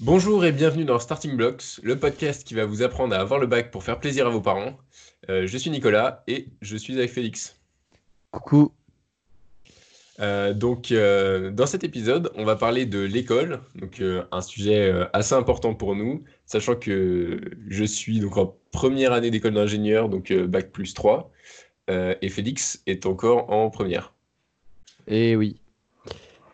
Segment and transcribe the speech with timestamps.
[0.00, 3.46] Bonjour et bienvenue dans Starting Blocks, le podcast qui va vous apprendre à avoir le
[3.46, 4.76] bac pour faire plaisir à vos parents.
[5.30, 7.60] Euh, je suis Nicolas et je suis avec Félix.
[8.32, 8.72] Coucou.
[10.18, 15.36] Euh, donc, euh, dans cet épisode, on va parler de l'école, donc un sujet assez
[15.36, 20.72] important pour nous, sachant que je suis donc en première année d'école d'ingénieur, donc bac
[20.72, 21.30] plus 3,
[21.88, 24.12] et Félix est encore en première.
[25.06, 25.60] Eh oui.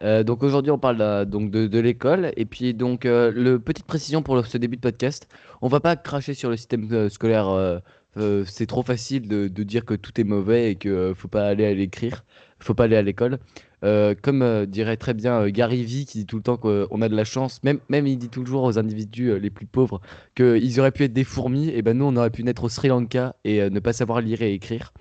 [0.03, 2.33] Donc aujourd'hui on parle donc de, l'école.
[2.37, 5.29] Et puis donc le petite précision pour ce début de podcast,
[5.61, 7.81] on va pas cracher sur le système scolaire
[8.17, 11.47] euh, c'est trop facile de, dire que tout est mauvais et qu'il ne faut pas
[11.47, 12.25] aller à l'écrire,
[12.59, 13.39] faut pas aller à l'école.
[13.83, 17.09] Euh, comme euh, dirait très bien Gary Vee qui dit tout le temps qu'on a
[17.09, 20.03] de la chance, même, même il dit toujours aux individus les plus pauvres
[20.35, 22.89] qu'ils auraient pu être des fourmis, et ben nous on aurait pu naître au Sri
[22.89, 24.93] Lanka et ne pas savoir lire et écrire.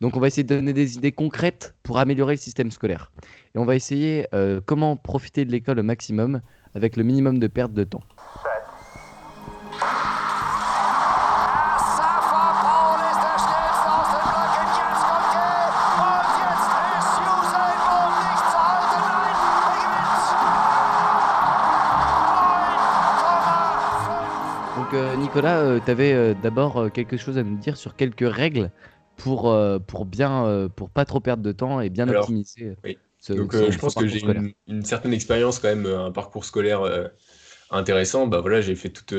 [0.00, 3.12] Donc on va essayer de donner des idées concrètes pour améliorer le système scolaire.
[3.54, 4.26] Et on va essayer
[4.66, 6.40] comment profiter de l'école au maximum
[6.74, 8.02] avec le minimum de perte de temps.
[25.30, 28.70] Nicolas, euh, tu avais euh, d'abord euh, quelque chose à nous dire sur quelques règles
[29.22, 32.76] pour, pour bien, pour pas trop perdre de temps et bien optimiser.
[32.84, 32.98] Oui.
[33.28, 34.22] Donc, je pense que j'ai
[34.66, 37.10] une, certaine expérience quand même, un parcours scolaire
[37.70, 38.26] intéressant.
[38.26, 39.14] Bah voilà, j'ai fait toutes,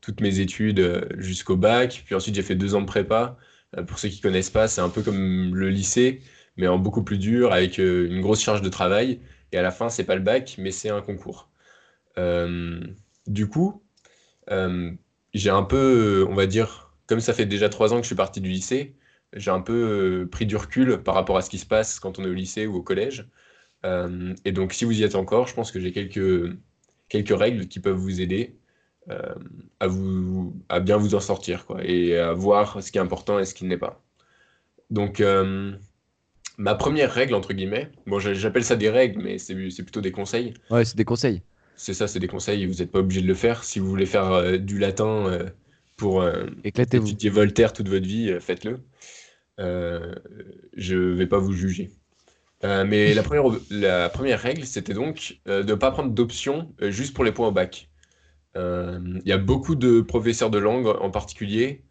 [0.00, 3.36] toutes mes études jusqu'au bac, puis ensuite j'ai fait deux ans de prépa.
[3.86, 6.22] pour ceux qui connaissent pas, c'est un peu comme le lycée,
[6.56, 9.20] mais en beaucoup plus dur, avec une grosse charge de travail.
[9.52, 11.48] Et à la fin, c'est pas le bac, mais c'est un concours.
[13.26, 13.82] du coup,
[15.34, 18.16] j'ai un peu, on va dire, comme ça fait déjà trois ans que je suis
[18.16, 18.94] parti du lycée,
[19.34, 22.18] j'ai un peu euh, pris du recul par rapport à ce qui se passe quand
[22.18, 23.28] on est au lycée ou au collège.
[23.84, 26.52] Euh, et donc, si vous y êtes encore, je pense que j'ai quelques,
[27.08, 28.56] quelques règles qui peuvent vous aider
[29.08, 29.34] euh,
[29.78, 33.38] à, vous, à bien vous en sortir quoi, et à voir ce qui est important
[33.38, 34.02] et ce qui n'est pas.
[34.90, 35.22] Donc,
[36.58, 40.52] ma première règle, entre guillemets, bon, j'appelle ça des règles, mais c'est plutôt des conseils.
[40.70, 41.42] Ouais, c'est des conseils
[41.76, 43.64] c'est ça, c'est des conseils, vous n'êtes pas obligé de le faire.
[43.64, 45.38] Si vous voulez faire du latin
[45.96, 46.22] pour
[46.62, 48.80] étudier Voltaire toute votre vie, faites-le.
[49.60, 51.90] Je ne vais pas vous juger.
[52.62, 57.48] mais la première, règle, c'était donc de ne pas prendre d'options juste pour les points
[57.48, 57.88] au bac.
[58.56, 61.84] Il y a beaucoup de professeurs de langue en particulier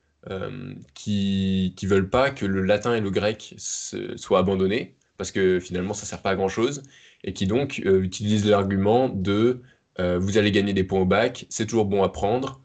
[0.93, 5.93] qui ne veulent pas que le latin et le grec soient abandonnés, parce que finalement
[5.93, 6.83] ça ne sert pas à grand-chose,
[7.23, 9.61] et qui donc utilisent l'argument de
[9.99, 12.61] euh, vous allez gagner des points au bac, c'est toujours bon à prendre.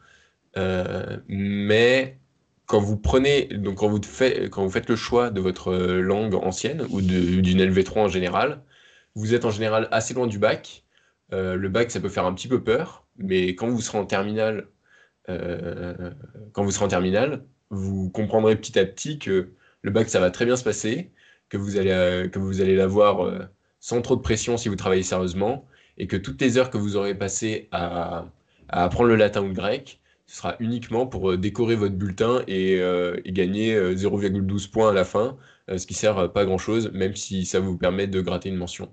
[0.57, 2.19] Euh, mais
[2.67, 6.35] quand vous prenez, donc quand vous, faites, quand vous faites le choix de votre langue
[6.35, 8.63] ancienne ou d'une LV3 en général,
[9.15, 10.85] vous êtes en général assez loin du bac.
[11.33, 14.07] Euh, le bac, ça peut faire un petit peu peur, mais quand vous serez en
[14.07, 14.69] terminale,
[16.53, 19.53] quand vous serez en terminale, vous comprendrez petit à petit que
[19.83, 21.11] le bac, ça va très bien se passer,
[21.49, 23.49] que vous allez, que vous allez l'avoir
[23.81, 25.67] sans trop de pression si vous travaillez sérieusement,
[25.99, 28.27] et que toutes les heures que vous aurez passées à,
[28.69, 32.79] apprendre le latin ou le grec, ce sera uniquement pour euh, décorer votre bulletin et,
[32.81, 35.37] euh, gagner 0,12 euh, points à la fin,
[35.69, 38.91] ce qui sert pas grand-chose, même si ça vous permet de gratter une mention.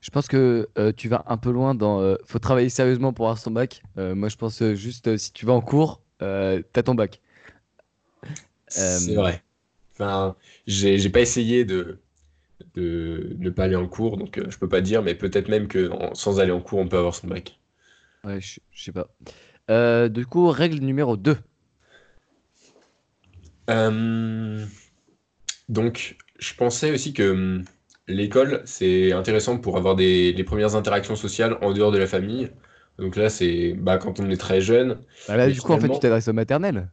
[0.00, 2.16] Je pense que tu vas un peu loin dans.
[2.24, 3.82] faut travailler sérieusement pour avoir son bac.
[3.96, 7.20] moi, je pense juste si tu vas en cours, t'as ton bac.
[8.68, 9.42] C'est vrai.
[9.94, 11.98] Enfin, j'ai pas essayé de,
[12.74, 15.68] de ne pas aller en cours, donc euh, je peux pas dire, mais peut-être même
[15.68, 17.58] que sans aller en cours, on peut avoir son bac.
[18.24, 19.08] Ouais, je, sais pas.
[19.70, 21.36] Euh, du coup, règle numéro 2.
[23.68, 24.64] Euh,
[25.68, 27.64] donc, je pensais aussi que hum,
[28.06, 32.50] l'école, c'est intéressant pour avoir des, les premières interactions sociales en dehors de la famille.
[32.98, 34.98] Donc là, c'est bah, quand on est très jeune.
[35.28, 36.88] Bah là, du coup, en fait, tu t'adresses au maternel.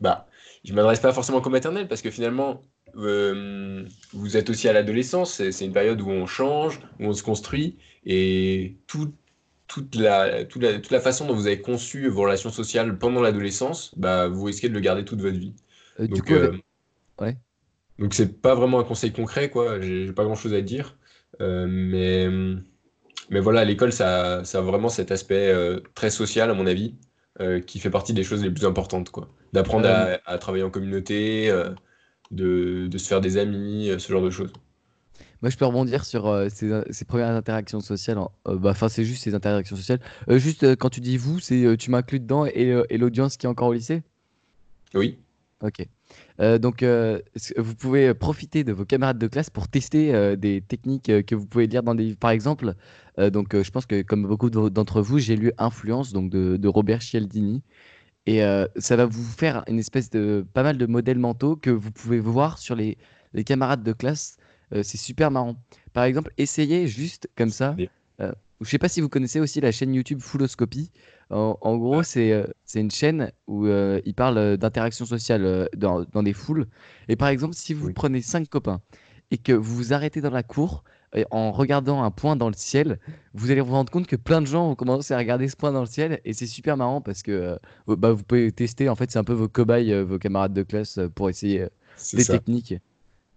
[0.00, 0.26] Bah,
[0.64, 2.62] je m'adresse pas forcément qu'au maternel parce que finalement,
[2.96, 7.22] euh, vous êtes aussi à l'adolescence, c'est une période où on change, où on se
[7.22, 8.76] construit, et
[9.74, 13.20] toute, la, toute, la, toute la façon dont vous avez conçu vos relations sociales pendant
[13.20, 15.54] l'adolescence, bah, vous risquez de le garder toute votre vie.
[16.00, 16.56] Euh, donc, coup, euh,
[17.20, 17.36] ouais.
[17.98, 19.80] donc c'est pas vraiment un conseil concret, quoi.
[19.80, 20.96] J'ai pas grand chose à dire,
[21.40, 22.28] mais
[23.30, 25.54] mais voilà, l'école, ça, ça, a vraiment cet aspect
[25.94, 26.96] très social, à mon avis,
[27.66, 29.28] qui fait partie des choses les plus importantes, quoi.
[29.52, 31.50] D'apprendre à, à, travailler en communauté,
[32.32, 34.52] de, se faire des amis, euh, ce genre de choses.
[35.42, 38.18] Moi, je peux rebondir sur euh, ces, premières interactions sociales.
[38.48, 40.00] Euh, bah, enfin, c'est juste ces interactions sociales.
[40.28, 43.68] juste quand tu dis vous, c'est tu m'inclus dedans et, et l'audience qui est encore
[43.68, 44.02] au lycée?
[44.94, 45.18] Oui.
[45.62, 45.86] Ok.
[46.40, 47.20] Euh, donc, euh,
[47.56, 51.34] vous pouvez profiter de vos camarades de classe pour tester euh, des techniques euh, que
[51.36, 52.18] vous pouvez lire dans des livres?
[52.18, 52.74] Par exemple,
[53.18, 56.30] euh, donc, euh, je pense que comme beaucoup de- d'entre vous, j'ai lu Influence donc
[56.30, 57.62] de, de Robert Cialdini.
[58.26, 61.70] Et euh, ça va vous faire une espèce de pas mal de modèles mentaux que
[61.70, 62.98] vous pouvez voir sur les,
[63.34, 64.36] les camarades de classe.
[64.72, 65.56] Euh, c'est super marrant.
[65.92, 67.74] Par exemple, essayez juste comme ça.
[68.20, 70.90] Euh, je sais pas si vous connaissez aussi la chaîne YouTube Fulloscopie.
[71.30, 75.68] En, en gros, c'est euh, c'est une chaîne où euh, il parle euh, d'interaction sociale
[75.76, 76.66] dans, dans des foules.
[77.08, 77.92] Et par exemple, si vous Oui.
[77.92, 78.80] prenez cinq copains
[79.30, 80.84] et que vous vous arrêtez dans la cour
[81.14, 82.98] et en regardant un point dans le ciel,
[83.34, 85.72] vous allez vous rendre compte que plein de gens ont commencé à regarder ce point
[85.72, 88.88] dans le ciel et c'est super marrant parce que euh, vous- bah, vous pouvez tester.
[88.88, 91.66] En fait, c'est un peu vos cobayes, vos camarades de classe pour essayer
[91.96, 92.32] ça.
[92.34, 92.74] techniques.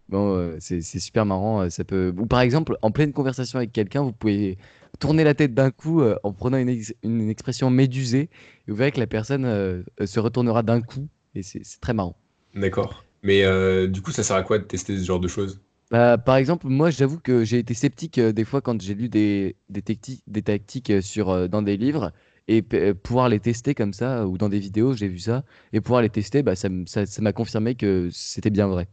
[0.09, 1.61] Bon, euh, c'est super marrant.
[1.63, 2.13] euh, Ça peut...
[2.17, 4.57] Ou par exemple, en pleine conversation avec quelqu'un, vous pouvez
[4.99, 8.29] tourner la tête d'un coup euh, en prenant une, ex- une expression médusée.
[8.67, 11.07] Et vous verrez que la personne euh, se retournera d'un coup.
[11.33, 12.17] Et c'est très marrant.
[12.55, 13.05] D'accord.
[13.21, 15.61] Mais euh, du coup, ça sert à quoi de tester ce genre de choses?
[15.91, 19.55] Bah, par exemple, moi, j'avoue que j'ai été sceptique des fois quand j'ai lu des,
[19.69, 22.11] des, tacti- des tactiques sur, dans des livres.
[22.47, 22.61] Et
[22.93, 25.43] pouvoir les tester comme ça, ou dans des vidéos, j'ai vu ça.
[25.73, 28.87] Et pouvoir les tester, bah, ça m- ça ça m'a confirmé que c'était bien vrai.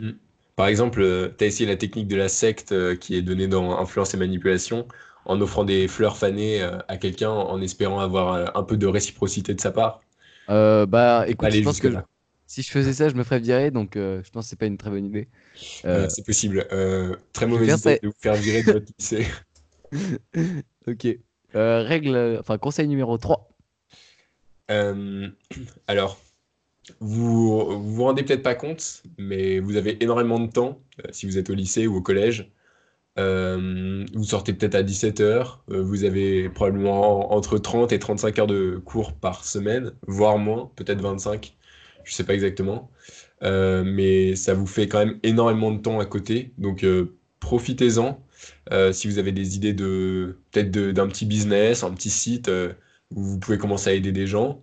[0.00, 0.18] Hmm.
[0.56, 3.78] Par exemple, tu as essayé la technique de la secte euh, qui est donnée dans
[3.78, 4.86] Influence et Manipulation
[5.26, 8.86] en offrant des fleurs fanées euh, à quelqu'un en espérant avoir euh, un peu de
[8.86, 10.00] réciprocité de sa part.
[10.50, 11.94] Euh, bah, écoute, je pense que.
[12.46, 14.66] Si je faisais ça, je me ferais virer, donc euh, je pense que c'est pas
[14.66, 15.28] une très bonne idée.
[15.86, 16.66] Euh, c'est possible.
[16.72, 17.94] Euh, très mauvaise idée ça.
[17.94, 19.26] de vous faire virer de votre lycée.
[20.86, 21.06] Ok.
[21.54, 23.48] Euh, règle, euh, enfin conseil numéro 3.
[24.70, 25.28] Euh,
[25.86, 26.20] alors,
[27.00, 31.26] vous vous vous rendez peut-être pas compte, mais vous avez énormément de temps euh, si
[31.26, 32.50] vous êtes au lycée ou au collège.
[33.18, 35.64] Euh, vous sortez peut-être à 17 heures.
[35.70, 40.70] euh, vous avez probablement entre 30 et 35 heures de cours par semaine, voire moins,
[40.76, 41.56] peut-être 25.
[42.04, 42.90] Je sais pas exactement.
[43.42, 46.52] Mais ça vous fait quand même énormément de temps à côté.
[46.58, 46.86] Donc,
[47.40, 48.20] profitez-en.
[48.92, 52.50] Si vous avez des idées de peut-être d'un petit business, un petit site
[53.14, 54.62] où vous pouvez commencer à aider des gens.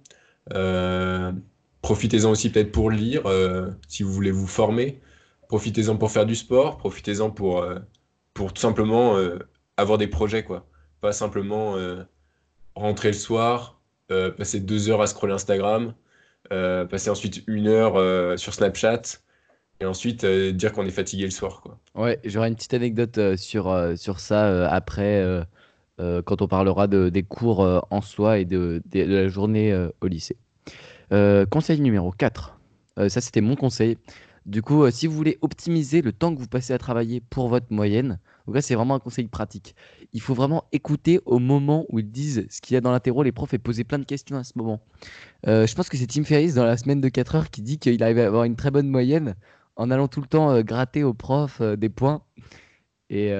[1.81, 4.99] Profitez-en aussi peut-être pour lire, euh, si vous voulez vous former.
[5.47, 6.77] Profitez-en pour faire du sport.
[6.77, 7.79] Profitez-en pour, euh,
[8.35, 9.39] tout simplement euh,
[9.77, 10.45] avoir des projets.
[11.01, 11.75] Pas simplement
[12.75, 15.95] rentrer le soir, passer deux heures à scroller Instagram,
[16.49, 19.01] passer ensuite une heure sur Snapchat,
[19.79, 21.63] et ensuite dire qu'on est fatigué le soir.
[21.95, 23.75] Ouais, j'aurai une petite anecdote sur,
[24.19, 25.43] ça après,
[25.97, 30.37] quand on parlera de, des cours en soi et de, la journée au lycée.
[31.11, 32.57] Euh, conseil numéro 4.
[32.99, 33.97] Euh, ça, c'était mon conseil.
[34.45, 37.47] Du coup, euh, si vous voulez optimiser le temps que vous passez à travailler pour
[37.49, 38.19] votre moyenne,
[38.59, 39.75] c'est vraiment un conseil pratique.
[40.13, 43.23] Il faut vraiment écouter au moment où ils disent ce qu'il y a dans l'interro,
[43.23, 44.81] les profs, et poser plein de questions à ce moment.
[45.45, 48.01] Je pense que c'est Tim Ferriss dans la semaine de 4 heures qui dit qu'il
[48.01, 49.35] arrive à avoir une très bonne moyenne
[49.75, 52.23] en allant tout le temps gratter aux profs des points.
[53.09, 53.31] Et,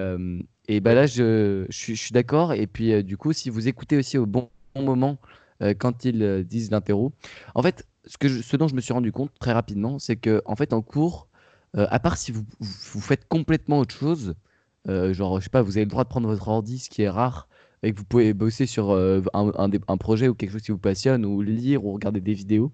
[0.68, 2.54] et bah là, je, je suis, d'accord.
[2.54, 5.18] Et puis, du coup, si vous écoutez aussi au bon moment
[5.62, 7.14] euh, quand ils euh, disent l'interro,
[7.56, 10.42] en fait, ce, que ce dont je me suis rendu compte très rapidement, c'est que
[10.46, 11.28] en fait, en cours,
[11.78, 14.36] euh, à part si vous, vous, faites complètement autre chose,
[14.88, 17.10] genre, je sais pas, vous avez le droit de prendre votre ordi, ce qui est
[17.10, 17.48] rare,
[17.84, 21.26] et que vous pouvez bosser sur un, un, projet ou quelque chose qui vous passionne,
[21.26, 22.72] ou lire, ou regarder des vidéos.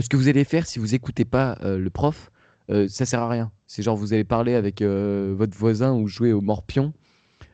[0.00, 2.30] Ce que vous allez faire si vous écoutez pas le prof,
[2.68, 3.50] ça sert à rien.
[3.66, 6.92] C'est genre vous allez parler avec votre voisin ou jouer au morpion.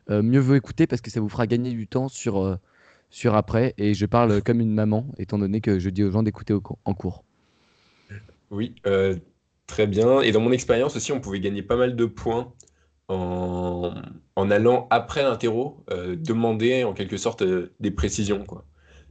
[0.09, 2.59] Mieux vaut écouter parce que ça vous fera gagner du temps sur,
[3.09, 3.73] sur après.
[3.77, 6.61] Et je parle comme une maman, étant donné que je dis aux gens d'écouter au
[6.85, 7.23] en cours.
[8.49, 9.17] Oui, euh,
[9.67, 10.21] très bien.
[10.21, 12.53] Et dans mon expérience aussi, on pouvait gagner pas mal de points
[13.07, 13.93] en,
[14.35, 18.65] en allant après l'interro euh, demander en quelque sorte euh, des précisions, quoi.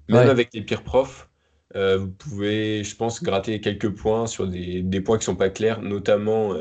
[0.08, 0.28] Même Ouais.
[0.28, 1.30] avec les pires profs,
[1.74, 5.82] vous pouvez, je pense, gratter quelques points sur des, des points qui sont pas clairs,
[5.82, 6.54] notamment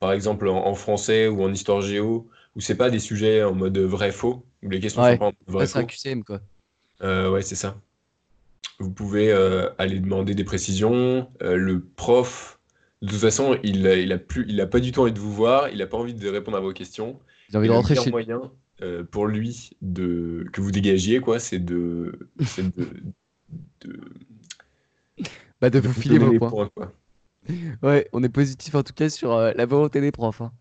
[0.00, 3.54] par exemple en, en français ou en histoire géo, où c'est pas des sujets en
[3.54, 5.18] mode vrai-faux, où les questions sont Ouais.
[5.18, 5.86] pas en mode Ouais, c'est un vrai-faux.
[5.86, 6.40] QCM quoi.
[7.02, 7.76] Euh, ouais, c'est ça.
[8.80, 11.30] Vous pouvez euh, aller demander des précisions.
[11.42, 12.58] Euh, le prof,
[13.02, 15.20] de toute façon, il, a- il a plus, il a pas du tout envie de
[15.20, 17.20] vous voir, il a pas envie de répondre à vos questions.
[17.48, 21.38] J'ai envie Et de rentrer chez moyen euh, pour lui de que vous dégagiez, quoi,
[21.38, 22.88] c'est de, c'est de,
[23.82, 24.00] de,
[25.60, 26.50] bah, de vous vous filer vos points.
[26.50, 26.92] points, quoi.
[27.82, 30.40] Ouais, on est positif en tout cas sur euh, la volonté des profs.
[30.40, 30.52] hein.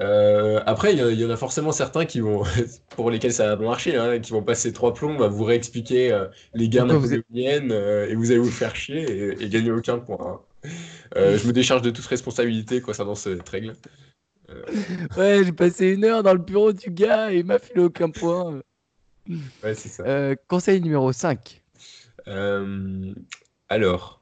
[0.00, 2.42] Euh, après, il y, en a forcément certains qui vont,
[2.96, 6.68] pour lesquels ça va marcher, hein, qui vont passer trois plombs vous réexpliquer euh, les
[6.68, 10.18] guerres napoléoniennes euh, et vous allez vous faire chier et, et gagner aucun point.
[10.20, 10.40] hein.
[11.16, 13.74] Euh, je me décharge de toute responsabilité concernant cette règle.
[15.16, 18.10] Ouais, j'ai passé une heure dans le bureau du gars et il m'a filé aucun
[18.10, 18.60] point.
[19.62, 20.02] Ouais, c'est ça.
[20.04, 21.62] Euh, conseil numéro 5.
[22.28, 23.14] Euh,
[23.68, 24.18] alors,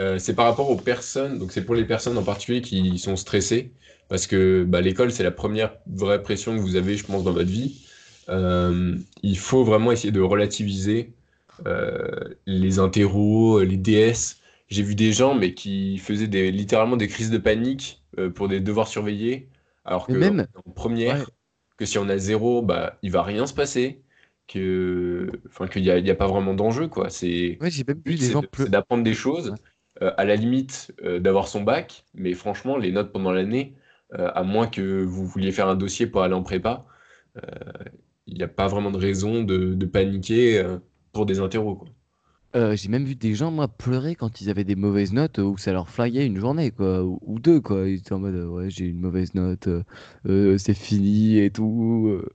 [0.00, 3.14] Euh, c'est par rapport aux personnes, donc c'est pour les personnes en particulier qui sont
[3.14, 3.72] stressées,
[4.08, 7.32] parce que bah, l'école, c'est la première vraie pression que vous avez, je pense, dans
[7.32, 7.86] votre vie.
[8.28, 11.12] Euh, il faut vraiment essayer de relativiser
[11.66, 14.36] euh, les interros, les DS.
[14.68, 18.02] J'ai vu des gens, mais qui faisaient des, littéralement des crises de panique
[18.34, 19.48] pour des devoirs surveillés,
[19.84, 21.26] alors que même, en première,
[21.76, 24.00] que si on a zéro, bah, il va rien se passer.
[24.46, 27.08] Que enfin qu'il n'y a, y a pas vraiment d'enjeu quoi.
[27.08, 29.54] C'est ouais, c'est d'apprendre des choses
[30.02, 32.04] euh, à la limite euh, d'avoir son bac.
[32.12, 33.80] Mais franchement les notes pendant l'année euh,
[34.18, 36.86] à moins que vous vouliez faire un dossier pour aller en prépa
[37.38, 37.40] euh,
[38.26, 40.78] il n'y a pas vraiment de raison de, de paniquer euh,
[41.12, 41.88] pour des interros quoi
[42.56, 45.42] Euh, j'ai même vu des gens, moi, pleurer quand ils avaient des mauvaises notes euh,
[45.42, 47.88] ou que ça leur flinguait une journée, quoi, ou, ou deux, quoi.
[47.88, 49.82] Ils étaient en mode, euh, ouais, j'ai une mauvaise note, euh,
[50.28, 52.06] euh, c'est fini et tout.
[52.08, 52.28] euh.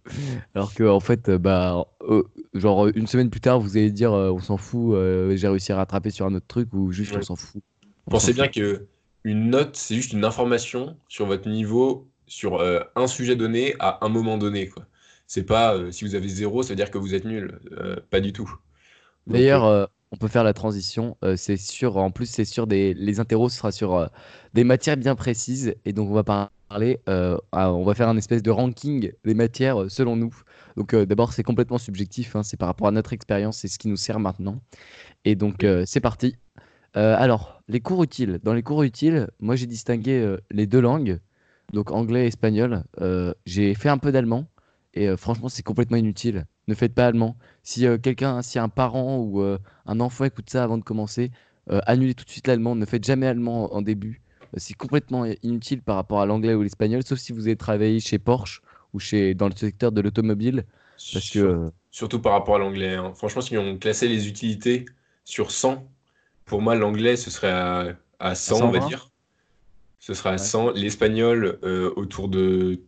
[0.55, 3.91] Alors que, en fait, euh, bah, euh, genre, euh, une semaine plus tard, vous allez
[3.91, 6.91] dire, euh, on s'en fout, euh, j'ai réussi à rattraper sur un autre truc, ou
[6.91, 7.63] juste, on s'en fout.
[8.07, 8.33] On pensez fout.
[8.33, 8.87] bien que
[9.31, 14.05] une note c'est juste une information sur votre niveau sur euh, un sujet donné à
[14.05, 14.71] un moment donné
[15.27, 17.97] c'est pas euh, si vous avez zéro ça veut dire que vous êtes nul Euh,
[18.09, 18.51] pas du tout
[19.27, 21.17] D'ailleurs, on peut faire la transition.
[21.37, 24.09] c'est sur, en plus, c'est sur des, les interros, ce sera sur
[24.53, 25.75] des matières bien précises.
[25.85, 29.33] Et donc, on va par- parler, euh, on va faire un espèce de ranking des
[29.33, 30.35] matières selon nous.
[30.77, 32.35] Donc, euh, d'abord, c'est complètement subjectif.
[32.35, 34.61] hein, c'est par rapport à notre expérience, c'est ce qui nous sert maintenant.
[35.25, 36.37] Et donc, euh, c'est parti.
[36.97, 38.39] Euh, alors, les cours utiles.
[38.43, 41.19] Dans les cours utiles, moi, j'ai distingué euh, les deux langues,
[41.73, 42.83] donc anglais et espagnol.
[43.01, 44.45] Euh, j'ai fait un peu d'allemand.
[44.95, 46.45] Et franchement, c'est complètement inutile.
[46.67, 47.37] Ne faites pas allemand.
[47.61, 51.29] Si quelqu'un, si un parent ou un enfant écoute ça avant de commencer,
[51.67, 52.75] annulez tout de suite l'allemand.
[52.75, 54.23] Ne faites jamais allemand en, début.
[54.57, 58.17] C'est complètement inutile par rapport à l'anglais ou l'espagnol, sauf si vous avez travaillé chez
[58.17, 58.61] Porsche
[58.93, 60.65] ou chez, dans le secteur de l'automobile.
[61.91, 62.95] Surtout par rapport à l'anglais.
[62.95, 63.13] hein.
[63.13, 64.85] Franchement, si on classait les utilités
[65.23, 65.87] sur 100,
[66.49, 69.11] pour moi, l'anglais, ce serait à, à à 100, on va 120, dire.
[69.99, 70.39] Ce serait à ouais.
[70.39, 70.71] 100.
[70.73, 72.81] L'espagnol, euh, autour de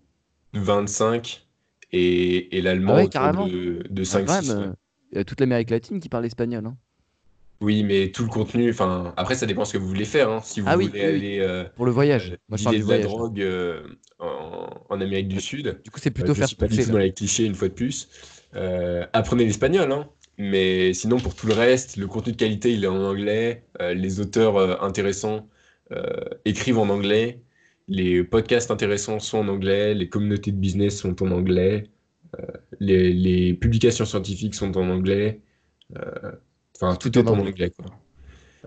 [0.54, 1.48] 25.
[1.94, 4.56] Et, et Ah l'allemand, ouais, autour de, de Ah, quand même, 5-6.
[4.58, 4.70] ouais.
[4.70, 4.74] euh,
[5.12, 6.66] il y a toute l'Amérique latine qui parle espagnol.
[6.68, 6.78] hein.
[7.62, 10.30] Oui, mais tout le contenu, enfin, après, ça dépend ce que vous voulez faire.
[10.32, 10.42] hein.
[10.44, 12.32] Si vous Ah voulez oui, aller euh, Pour le voyage.
[12.32, 13.18] euh, Moi, je parle du de la voyage.
[13.18, 13.24] là.
[13.24, 13.84] drogue euh,
[14.20, 16.68] en, en Amérique du Euh, Sud, Du coup, c'est Euh, plutôt je faire suis pas
[16.68, 18.10] du tout dans les clichés une fois de plus.
[18.56, 20.10] Euh, apprenez l'espagnol, hein.
[20.42, 23.68] Mais sinon, pour tout le reste, le contenu de qualité, il est en anglais.
[23.82, 25.50] Euh, les auteurs euh, intéressants
[25.92, 26.02] euh,
[26.46, 27.44] écrivent en anglais.
[27.88, 29.94] Les podcasts intéressants sont en anglais.
[29.94, 31.92] Les communautés de business sont en anglais.
[32.40, 32.46] Euh,
[32.80, 35.42] les, les publications scientifiques sont en anglais.
[35.98, 36.32] Euh,
[36.76, 37.52] Enfin, Tout est en anglais.
[37.52, 37.86] anglais, quoi.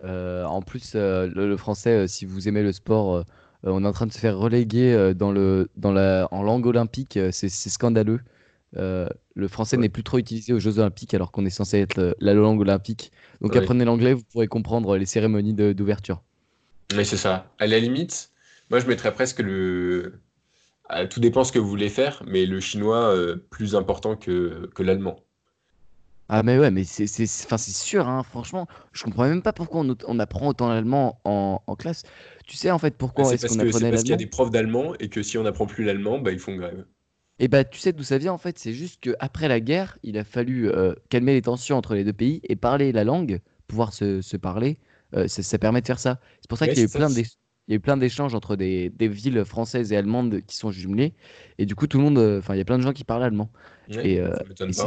[0.05, 3.25] Euh, en plus, euh, le, le français, euh, si vous aimez le sport,
[3.63, 6.67] on est en train de se faire reléguer euh, dans le, dans la, en langue
[6.67, 7.17] olympique.
[7.17, 8.21] euh, c'est scandaleux.
[8.77, 9.79] Euh, le français Ouais.
[9.79, 12.61] n'est plus trop utilisé aux Jeux olympiques alors qu'on est censé être euh, la langue
[12.61, 13.13] olympique.
[13.41, 13.57] Donc Ouais.
[13.57, 16.23] apprenez l'anglais, vous pourrez comprendre les cérémonies d'ouverture.
[16.91, 17.53] Mais c'est ça.
[17.59, 18.33] À la limite,
[18.71, 20.21] moi, je mettrais presque le...
[21.11, 24.83] tout dépend ce que vous voulez faire, mais le chinois euh, plus important que, que
[24.83, 25.17] l'allemand.
[26.29, 27.07] Ah mais ouais, mais c'est
[27.67, 31.77] sûr, hein, franchement, je comprends même pas pourquoi on, on apprend autant l'allemand en, en
[31.77, 32.03] classe.
[32.47, 34.15] Tu sais en fait Bah, pourquoi c'est est-ce parce qu'on que c'est parce qu'il y
[34.15, 34.25] a l'allemand?
[34.25, 36.87] des profs d'allemand et que si on n'apprend plus l'allemand, bah, ils font grève.
[37.39, 38.59] Et bah, tu sais d'où ça vient en fait?
[38.59, 42.13] C'est juste qu'après la guerre, il a fallu euh, calmer les tensions entre les deux
[42.13, 44.79] pays et parler la langue, pouvoir se, se parler,
[45.17, 46.21] euh, ça, ça permet de faire ça.
[46.41, 47.37] C'est pour ça Ouais, qu'il y a eu plein c'est- d'éch-
[47.67, 50.71] il y a eu plein d'échanges entre des, des villes françaises et allemandes qui sont
[50.71, 51.15] jumelées.
[51.59, 53.05] Et du coup, tout le monde, euh, enfin, il y a plein de gens qui
[53.05, 53.51] parlent allemand.
[53.89, 54.35] Ouais, Et, euh,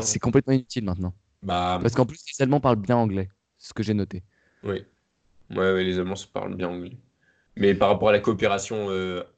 [0.01, 1.13] c'est complètement inutile maintenant.
[1.41, 3.29] Bah, Parce qu'en plus, les Allemands parlent bien anglais.
[3.59, 4.23] Ce que j'ai noté.
[4.63, 4.85] oui.
[5.51, 6.97] Ouais, ouais, les Allemands se parlent bien anglais.
[7.57, 8.89] Mais par rapport à la coopération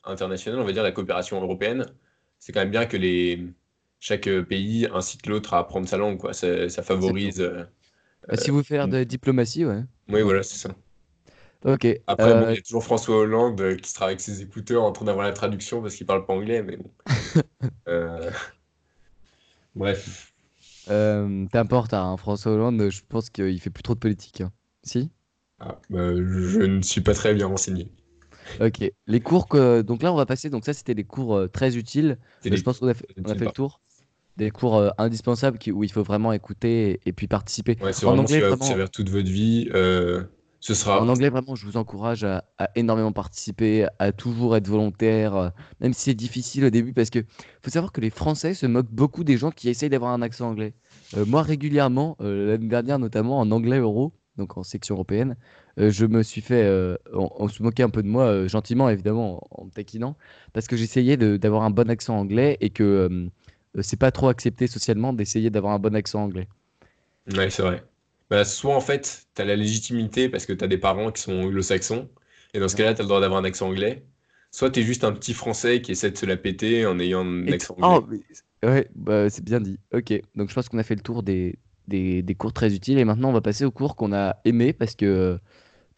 [0.06, 1.86] internationale, on va dire la coopération européenne,
[2.40, 3.54] c'est quand même bien que les...
[4.00, 6.34] chaque euh, pays incite l'autre à apprendre sa langue, quoi.
[6.34, 7.42] Ça, favorise.
[7.42, 7.66] euh,
[8.28, 9.84] Bah, si vous voulez faire une- de diplomatie, ouais.
[10.10, 10.76] Oui, voilà, c'est ça.
[11.64, 11.86] Ok.
[12.08, 14.84] Après, bon, euh, il y a toujours François Hollande euh, qui sera avec ses écouteurs
[14.84, 16.92] en train d'avoir la traduction parce qu'il parle pas anglais, mais bon.
[17.90, 18.32] Euh,
[19.76, 20.32] Bref.
[20.90, 24.42] euh, T'importe, hein, François Hollande, je pense qu'il fait plus trop de politique.
[24.42, 24.52] hein.
[24.84, 25.10] Si?
[25.60, 27.90] Ah, bah, je ne suis pas très bien renseigné.
[28.62, 28.92] Ok.
[29.08, 29.82] Les cours que...
[29.82, 30.50] Donc là, on va passer.
[30.50, 32.18] Donc ça, c'était les cours euh, très utiles.
[32.44, 33.82] Les- je pense qu'on a fait, on a le tour.
[34.38, 35.72] Des cours euh, indispensables qui...
[35.72, 37.78] où il faut vraiment écouter et, et puis participer.
[37.82, 39.70] Ouais, c'est En vraiment ce anglais, qui va vous vraiment, servir toute votre vie.
[39.74, 40.24] euh,
[40.62, 41.02] ce sera.
[41.02, 45.50] en anglais, vraiment, je vous encourage à, à énormément participer, à toujours être volontaire, euh,
[45.80, 47.20] même si c'est difficile au début, parce que
[47.62, 50.50] faut savoir que les Français se moquent beaucoup des gens qui essayent d'avoir un accent
[50.50, 50.74] anglais.
[51.16, 55.38] Moi, régulièrement, l'année dernière, notamment en anglais euro, donc en section européenne,
[55.80, 58.90] je me suis fait, euh, on, on se moquait un peu de moi, euh, gentiment
[58.90, 60.18] évidemment, en, en me taquinant,
[60.54, 63.30] parce que j'essayais d'avoir un bon accent anglais et que euh,
[63.78, 66.48] euh, c'est pas trop accepté socialement d'essayer d'avoir un bon accent anglais.
[67.28, 67.84] Ouais, c'est vrai.
[68.30, 71.22] Bah, soit en fait, tu as la légitimité parce que tu as des parents qui
[71.22, 72.10] sont anglo-saxons,
[72.54, 74.06] et dans ce cas-là, tu as le droit d'avoir un accent anglais.
[74.52, 77.22] Soit tu es juste un petit français qui essaie de se la péter en ayant
[77.26, 78.08] un Et- accent Oh, anglais.
[78.08, 78.22] mais-
[78.68, 79.80] ouais, bah, c'est bien dit.
[79.94, 81.58] Ok, donc je pense qu'on a fait le tour des,
[81.88, 84.74] des, des cours très utiles et maintenant on va passer aux cours qu'on a aimés
[84.74, 85.40] parce que,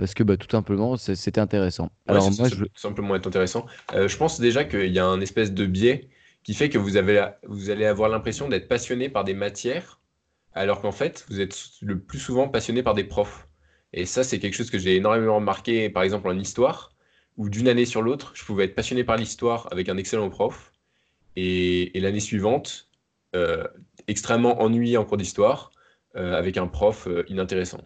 [0.01, 1.83] parce que bah, tout simplement c'était intéressant.
[1.83, 2.55] Ouais, Alors moi ça je...
[2.55, 3.67] peut tout simplement être intéressant.
[3.93, 6.09] Euh, je pense déjà qu'il y a un espèce de biais
[6.41, 9.99] qui fait que vous avez, vous allez avoir l'impression d'être passionné par des matières,
[10.53, 13.47] alors qu'en fait, vous êtes le plus souvent passionné par des profs.
[13.93, 16.93] Et ça, c'est quelque chose que j'ai énormément remarqué, par exemple en histoire,
[17.37, 20.71] où d'une année sur l'autre, je pouvais être passionné par l'histoire avec un excellent prof,
[21.35, 22.89] et, et l'année suivante,
[23.35, 23.67] euh,
[24.07, 25.71] extrêmement ennuyé en cours d'histoire,
[26.15, 27.81] euh, avec un prof euh, inintéressant.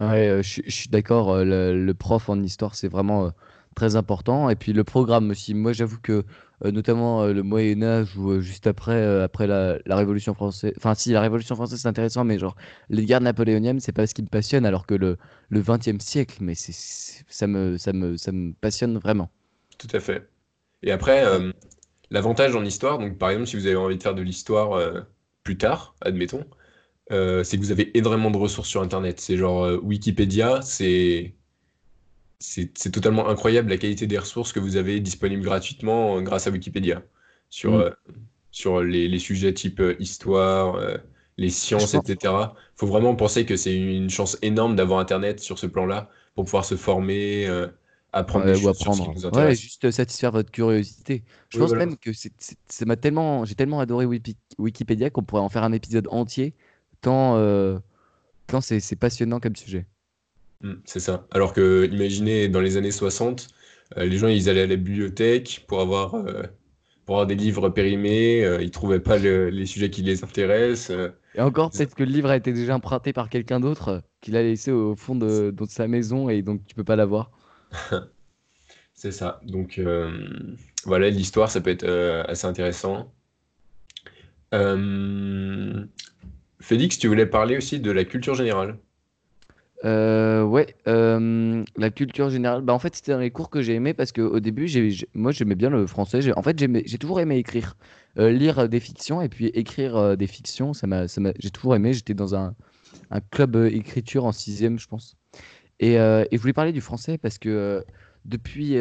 [0.00, 3.26] Ouais, euh, je, suis- je suis d'accord, euh, le, le prof en histoire c'est vraiment
[3.26, 3.30] euh,
[3.74, 5.54] très important et puis le programme aussi.
[5.54, 6.24] Moi j'avoue que
[6.64, 10.74] euh, notamment euh, le Moyen Âge ou euh, juste après, après la, la Révolution française,
[10.76, 12.56] enfin si la Révolution française c'est intéressant mais genre
[12.90, 15.16] les guerres napoléoniennes c'est pas ce qui me passionne alors que le,
[15.48, 16.74] le 20e siècle mais c'est,
[17.28, 19.30] ça me, ça me, ça me passionne vraiment.
[19.78, 20.28] Tout à fait.
[20.82, 21.24] Et après,
[22.10, 25.04] l'avantage en histoire, donc par exemple, si vous avez envie de faire de l'histoire
[25.42, 26.44] plus tard, admettons,
[27.12, 29.20] euh, c'est que vous avez énormément de ressources sur Internet.
[29.20, 31.34] C'est genre euh, Wikipédia, c'est
[32.38, 36.50] c'est totalement incroyable la qualité des ressources que vous avez disponibles gratuitement euh, grâce à
[36.50, 37.02] Wikipédia
[37.48, 37.80] sur, Mm.
[37.80, 37.90] euh,
[38.50, 40.78] sur les, les sujets type histoire,
[41.38, 42.56] les sciences, etc.
[42.76, 46.64] Faut vraiment penser que c'est une chance énorme d'avoir Internet sur ce plan-là pour pouvoir
[46.66, 47.48] se former,
[48.12, 49.14] apprendre Ouais, des ou choses sur ce qui apprendre.
[49.14, 51.24] nous Ouais, juste satisfaire votre curiosité.
[51.48, 51.84] Je Oui, pense voilà.
[51.86, 52.32] même que c'est,
[52.84, 56.54] m'a tellement, j'ai tellement adoré Wiki- Wikipédia qu'on pourrait en faire un épisode entier,
[57.06, 57.78] tant, euh,
[58.48, 59.86] tant c'est, passionnant comme sujet.
[60.60, 61.26] Mm, c'est ça.
[61.30, 63.46] Alors que, imaginez, dans les années 60,
[63.96, 66.42] euh, les gens, ils allaient à la bibliothèque pour avoir, euh,
[67.04, 70.96] pour avoir des livres périmés, ils trouvaient pas le- les sujets qui les intéressent.
[71.36, 74.42] Et encore, peut-être que le livre a été déjà emprunté par quelqu'un d'autre, qu'il a
[74.42, 77.30] laissé au fond de, de sa maison et donc tu peux pas l'avoir.
[78.94, 79.38] C'est ça.
[79.44, 79.80] Donc,
[80.84, 81.86] voilà, l'histoire, ça peut être
[82.28, 83.12] assez intéressant.
[84.54, 85.84] Euh,
[86.66, 88.76] Félix, tu voulais parler aussi de la culture générale.
[89.84, 92.62] Euh, ouais, euh, la culture générale.
[92.62, 95.30] Bah, en fait, c'était dans les cours que j'ai aimé parce qu'au début, j'ai, moi,
[95.30, 96.32] j'aimais bien le français.
[96.36, 97.76] En fait, j'ai toujours aimé écrire,
[98.18, 100.72] Euh, lire euh, des fictions et puis écrire des fictions.
[100.72, 101.06] Ça m'a,
[101.38, 101.92] j'ai toujours aimé.
[101.92, 102.56] J'étais dans un,
[103.12, 105.16] un club écriture en sixième, je pense.
[105.78, 107.84] Et, et je voulais parler du français parce que
[108.24, 108.76] depuis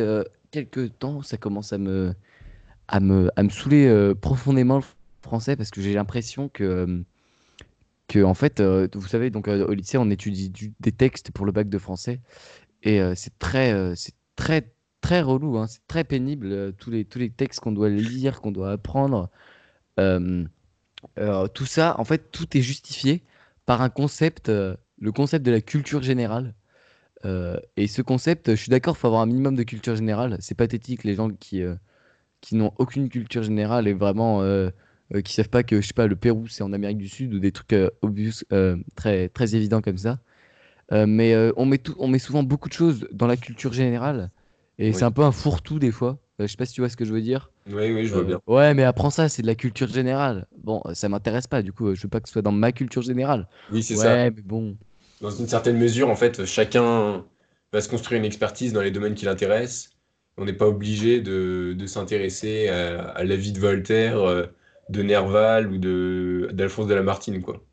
[0.50, 2.16] quelques temps, ça commence à me,
[2.88, 4.84] à me, à me saouler profondément le
[5.22, 7.04] français parce que j'ai l'impression que,
[8.08, 11.46] que en fait, euh, vous savez, donc euh, au lycée, on étudie des textes pour
[11.46, 12.22] le bac de français
[12.84, 17.20] et euh, c'est très, c'est très, très relou, hein, c'est très pénible tous les, tous
[17.20, 19.30] les textes qu'on doit lire, qu'on doit apprendre.
[19.98, 23.24] Tout ça, en fait, tout est justifié
[23.66, 26.54] par un concept, le concept de la culture générale.
[27.78, 30.38] Et ce concept, je suis d'accord, faut avoir un minimum de culture générale.
[30.42, 31.64] C'est pathétique les gens qui,
[32.42, 34.42] qui n'ont aucune culture générale et vraiment
[35.14, 37.34] euh, qui savent pas que je sais pas le Pérou c'est en Amérique du Sud
[37.34, 40.20] ou des trucs euh, obvious, euh, très très évidents comme ça.
[40.92, 43.74] Euh, mais euh, on met tout, on met souvent beaucoup de choses dans la culture
[43.74, 44.32] générale
[44.78, 44.94] et Oui.
[44.94, 46.20] c'est un peu un fourre-tout des fois.
[46.40, 47.52] Je sais pas si tu vois ce que je veux dire.
[47.68, 48.40] Oui, oui, je vois bien.
[48.48, 50.48] ouais, mais apprends ça, c'est de la culture générale.
[50.58, 53.02] Bon, ça m'intéresse pas, du coup, je veux pas que ce soit dans ma culture
[53.02, 53.48] générale.
[53.70, 54.16] Oui, c'est ouais, ça.
[54.32, 54.78] mais bon.
[55.22, 57.26] Dans une certaine mesure, en fait, chacun
[57.72, 59.90] va se construire une expertise dans les domaines qui l'intéressent.
[60.38, 64.18] On n'est pas obligé de, de s'intéresser à, à la vie de Voltaire,
[64.90, 67.64] de Nerval ou de, d'Alphonse de Lamartine, quoi.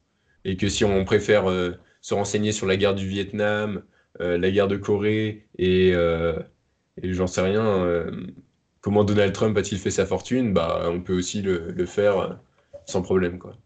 [0.45, 3.83] Et que si on préfère euh, se renseigner sur la guerre du Vietnam,
[4.21, 6.39] euh, la guerre de Corée et, euh,
[7.01, 8.07] et j'en sais rien,
[8.81, 12.39] comment Donald Trump a-t-il fait sa fortune, bah, on peut aussi le, le faire
[12.87, 13.57] sans problème, quoi.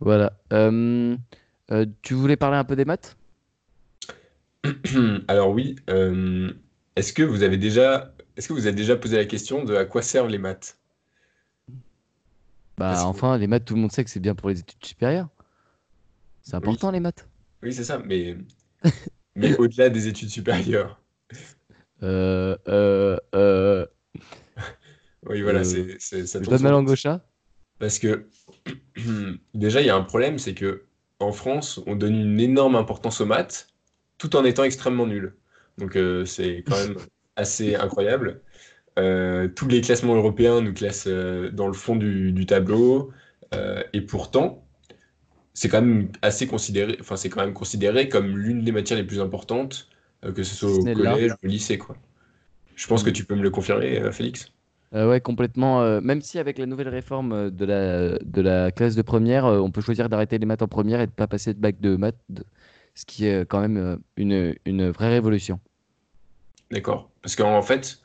[0.00, 0.32] Voilà.
[0.50, 3.16] Tu voulais parler un peu des maths?
[5.28, 5.76] Alors oui,
[6.96, 9.84] est-ce que vous avez déjà, est-ce que vous avez déjà posé la question de à
[9.84, 10.78] quoi servent les maths?
[12.78, 14.60] Bah, Parce que- enfin, les maths, tout le monde sait que c'est bien pour les
[14.60, 15.28] études supérieures.
[16.42, 17.28] C'est Oui, important, les maths.
[17.62, 18.36] oui, c'est ça, mais,
[19.36, 21.00] mais au-delà des études supérieures.
[22.02, 23.86] Euh, euh, euh,
[25.26, 27.20] Oui, voilà, c'est, c'est- ça tombe donne ma langue au chat?
[27.78, 28.28] Parce que
[29.54, 30.84] déjà, il y a un problème, c'est que
[31.20, 33.68] en France, on donne une énorme importance aux maths,
[34.18, 35.36] tout en étant extrêmement nul.
[35.78, 36.96] Donc c'est quand même
[37.36, 38.42] assez incroyable.
[38.98, 43.12] Euh, tous les classements européens nous classent euh, dans le fond du, du tableau,
[43.54, 44.66] euh, et pourtant,
[45.54, 49.06] c'est quand même assez considéré, enfin c'est quand même considéré comme l'une des matières les
[49.06, 49.88] plus importantes,
[50.24, 51.96] euh, que ce soit au collège ou au lycée, quoi.
[52.76, 53.12] Je pense que Mm.
[53.12, 54.52] tu peux me le confirmer, euh, Félix.
[54.94, 56.00] Euh, ouais, complètement.
[56.00, 59.82] même si avec la nouvelle réforme de la, de la classe de première, on peut
[59.82, 62.18] choisir d'arrêter les maths en première et de pas passer de bac de maths,
[62.94, 65.60] ce qui est quand même une, une vraie révolution.
[66.70, 67.10] D'accord.
[67.22, 68.00] Parce qu'en fait,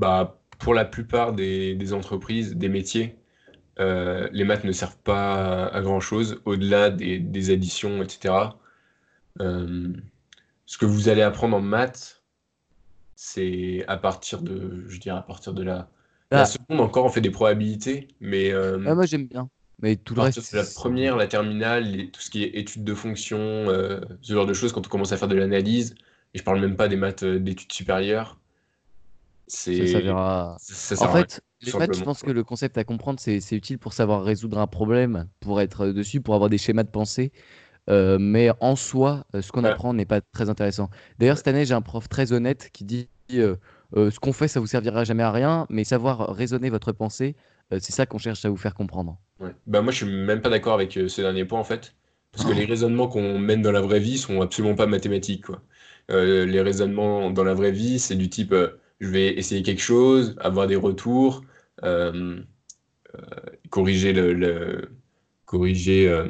[0.00, 3.16] bah, pour la plupart des, des entreprises, des métiers,
[3.80, 8.58] euh, les maths ne servent pas à, à grand-chose au-delà des, des additions, etc.
[9.40, 9.92] Euh,
[10.66, 12.22] ce que vous allez apprendre en maths,
[13.16, 15.90] c'est à partir de, je dirais à partir de la,
[16.34, 19.48] la Ah, seconde encore, on fait des probabilités, mais euh, ah, moi j'aime bien.
[19.82, 22.94] Mais tout le reste, la première, la terminale, les- tout ce qui est études de
[22.94, 25.94] fonction, euh, ce genre de choses, quand on commence à faire de l'analyse,
[26.34, 28.38] et je parle même pas des maths d'études supérieures,
[29.52, 30.56] c'est s'avérera.
[30.58, 34.22] ça En fait, les je pense que le concept à comprendre, c'est utile pour savoir
[34.24, 37.32] résoudre un problème, pour être euh, dessus, pour avoir des schémas de pensée.
[37.90, 40.90] Euh, mais en soi, euh, ce qu'on Ouais, apprend n'est pas très intéressant.
[41.18, 43.56] D'ailleurs, cette année, j'ai un prof très honnête qui dit euh,
[43.96, 47.36] euh, ce qu'on fait, ça vous servira jamais à rien, mais savoir raisonner votre pensée,
[47.72, 49.18] c'est ça qu'on cherche à vous faire comprendre.
[49.40, 49.54] ouais.
[49.66, 51.94] Bah moi, je suis même pas d'accord avec ce dernier point en fait,
[52.32, 55.62] parce que les raisonnements qu'on mène dans la vraie vie sont absolument pas mathématiques, quoi.
[56.08, 58.54] Les raisonnements dans la vraie vie, c'est du type,
[59.00, 61.42] je vais essayer quelque chose, avoir des retours,
[61.84, 62.40] euh,
[63.70, 64.90] corriger le,
[65.46, 66.28] corriger euh,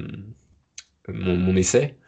[1.08, 1.98] mon, essai.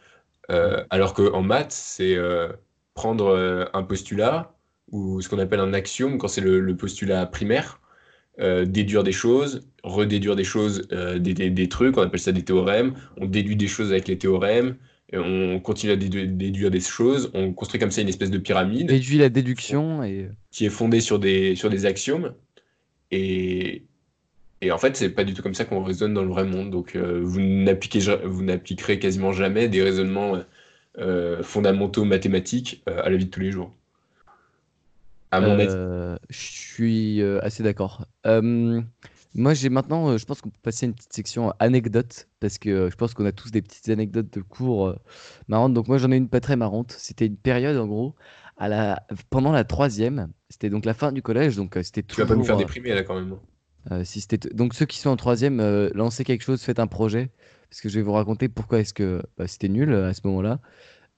[0.50, 2.48] Euh, alors qu'en maths, c'est euh,
[2.94, 4.54] prendre euh, un postulat
[4.90, 7.80] ou ce qu'on appelle un axiome quand c'est le, postulat primaire,
[8.40, 12.94] euh, déduire des choses, redéduire des choses, euh, des, trucs, on appelle ça des théorèmes.
[13.18, 14.76] On déduit des choses avec les théorèmes,
[15.18, 17.30] on continue à dédu- déduire des choses.
[17.34, 21.00] On construit comme ça une espèce de pyramide Déduit la déduction et qui est fondée
[21.00, 22.34] sur des, sur des axiomes.
[23.10, 23.82] Et,
[24.60, 26.70] et en fait, c'est pas du tout comme ça qu'on raisonne dans le vrai monde.
[26.70, 30.42] Donc, euh, vous n'appliquerez quasiment jamais des raisonnements euh,
[30.98, 33.74] euh, fondamentaux mathématiques euh, à la vie de tous les jours.
[35.30, 35.66] À mon avis.
[35.70, 38.06] Euh, je suis euh, assez d'accord.
[39.34, 42.58] Moi, j'ai maintenant, euh, je pense qu'on peut passer à une petite section anecdotes, parce
[42.58, 44.96] que euh, je pense qu'on a tous des petites anecdotes de cours euh,
[45.48, 45.72] marrantes.
[45.72, 46.94] Donc moi, j'en ai une pas très marrante.
[46.98, 48.14] C'était une période, en gros,
[48.58, 49.02] à la...
[49.30, 52.44] pendant la troisième, c'était donc la fin du collège, donc c'était Tu vas pas nous
[52.44, 53.36] faire déprimer là quand même.
[53.90, 54.04] hein.
[54.04, 54.50] si c'était...
[54.54, 55.60] Donc ceux qui sont en troisième,
[55.94, 57.30] lancez quelque chose, faites un projet,
[57.70, 60.60] parce que je vais vous raconter pourquoi est-ce que bah, c'était nul à ce moment-là.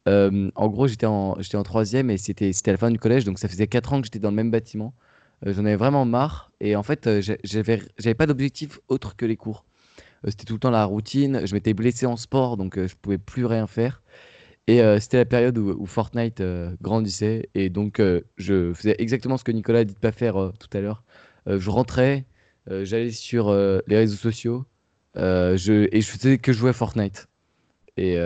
[0.06, 3.24] En gros, j'étais en, j'étais en troisième et c'était, c'était à la fin du collège,
[3.24, 4.94] donc ça faisait 4 ans que j'étais dans le même bâtiment.
[5.46, 9.26] Euh, j'en avais vraiment marre et en fait, euh, j'avais, j'avais pas d'objectif autre que
[9.26, 9.64] les cours.
[10.24, 11.46] Euh, c'était tout le temps la routine.
[11.46, 14.02] Je m'étais blessé en sport, donc je pouvais plus rien faire.
[14.66, 18.96] Et euh, c'était la période où, où Fortnite euh, grandissait et donc euh, je faisais
[18.98, 21.02] exactement ce que Nicolas a dit de pas faire tout à l'heure.
[21.46, 22.24] Je rentrais,
[22.70, 24.64] j'allais sur les réseaux sociaux
[25.14, 27.28] je, et je faisais que jouer à Fortnite.
[27.98, 28.16] Et,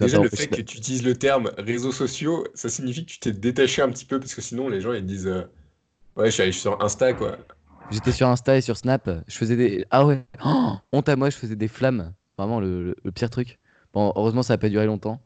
[0.00, 3.32] Déjà, le fait que tu utilises le terme réseaux sociaux, ça signifie que tu t'es
[3.32, 5.32] détaché un petit peu parce que sinon les gens ils disent
[6.16, 7.36] Ouais, je suis allé sur Insta quoi.
[7.90, 9.84] J'étais sur Insta et sur Snap, je faisais des...
[9.90, 12.12] Ah ouais, Oh, honte à moi, je faisais des flammes.
[12.38, 13.58] Vraiment le, le- le pire truc.
[13.92, 15.20] Bon, heureusement, ça n'a pas duré longtemps.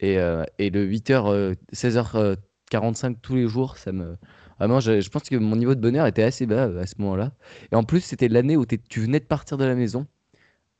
[0.00, 4.16] Et, euh, et le 8h, 16h45 tous les jours, ça me...
[4.58, 6.94] Vraiment, je, je pense que mon niveau de bonheur était assez bas euh, à ce
[7.00, 7.32] moment-là.
[7.72, 10.06] Et en plus, c'était l'année où tu venais de partir de la maison.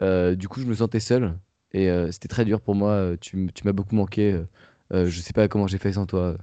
[0.03, 1.39] Euh, du coup, je me sentais seul.
[1.73, 2.93] Et euh, c'était très dur pour moi.
[2.93, 4.33] euh, Tu, tu m'as beaucoup manqué.
[4.35, 4.47] euh,
[4.95, 6.37] euh, je sais pas comment j'ai fait sans toi.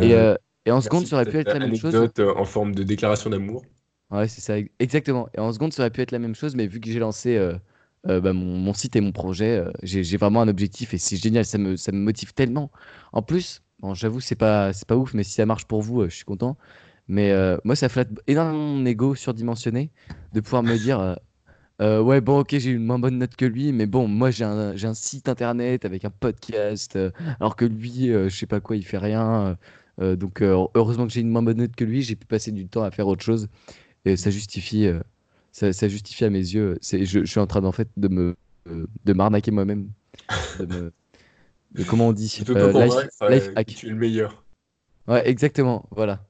[0.00, 0.34] Et, Euh, euh,
[0.66, 1.94] et en seconde, merci ça aurait pu être la même chose.
[1.94, 3.64] anecdote euh, en forme de déclaration d'amour.
[4.10, 5.28] Ouais, c'est ça, ex- exactement.
[5.34, 7.36] Et en seconde, ça aurait pu être la même chose, mais vu que j'ai lancé
[7.36, 7.54] euh,
[8.08, 11.16] euh, bah, mon, mon site et mon projet, euh, j'ai vraiment un objectif et c'est
[11.16, 12.70] génial, ça me, ça me motive tellement.
[13.12, 16.14] En plus, bon, j'avoue, c'est pas, pas ouf, mais si ça marche pour vous, je
[16.14, 16.56] suis content.
[17.08, 17.32] Mais
[17.64, 19.90] moi, ça flatte énormément mon ego surdimensionné
[20.32, 21.16] de pouvoir me dire,
[21.80, 24.44] euh, ouais, bon, ok, j'ai une moins bonne note que lui, mais bon, moi, j'ai
[24.44, 28.76] un, site internet avec un podcast, euh, alors que lui, euh, je sais pas quoi,
[28.76, 29.56] il fait rien.
[30.00, 32.52] Euh, donc, euh, heureusement que j'ai une moins bonne note que lui, j'ai pu passer
[32.52, 33.48] du temps à faire autre chose.
[34.04, 35.00] Et ça justifie, euh,
[35.52, 36.78] ça, ça justifie à mes yeux.
[36.82, 38.36] Je, je suis en train en fait de me,
[38.66, 39.88] de m'arnaquer moi-même,
[40.58, 40.92] de me,
[41.74, 42.72] de comment on dit, euh,
[43.28, 43.66] life, hack.
[43.68, 44.44] tu es le meilleur.
[45.06, 45.88] Ouais, exactement.
[45.90, 46.20] Voilà.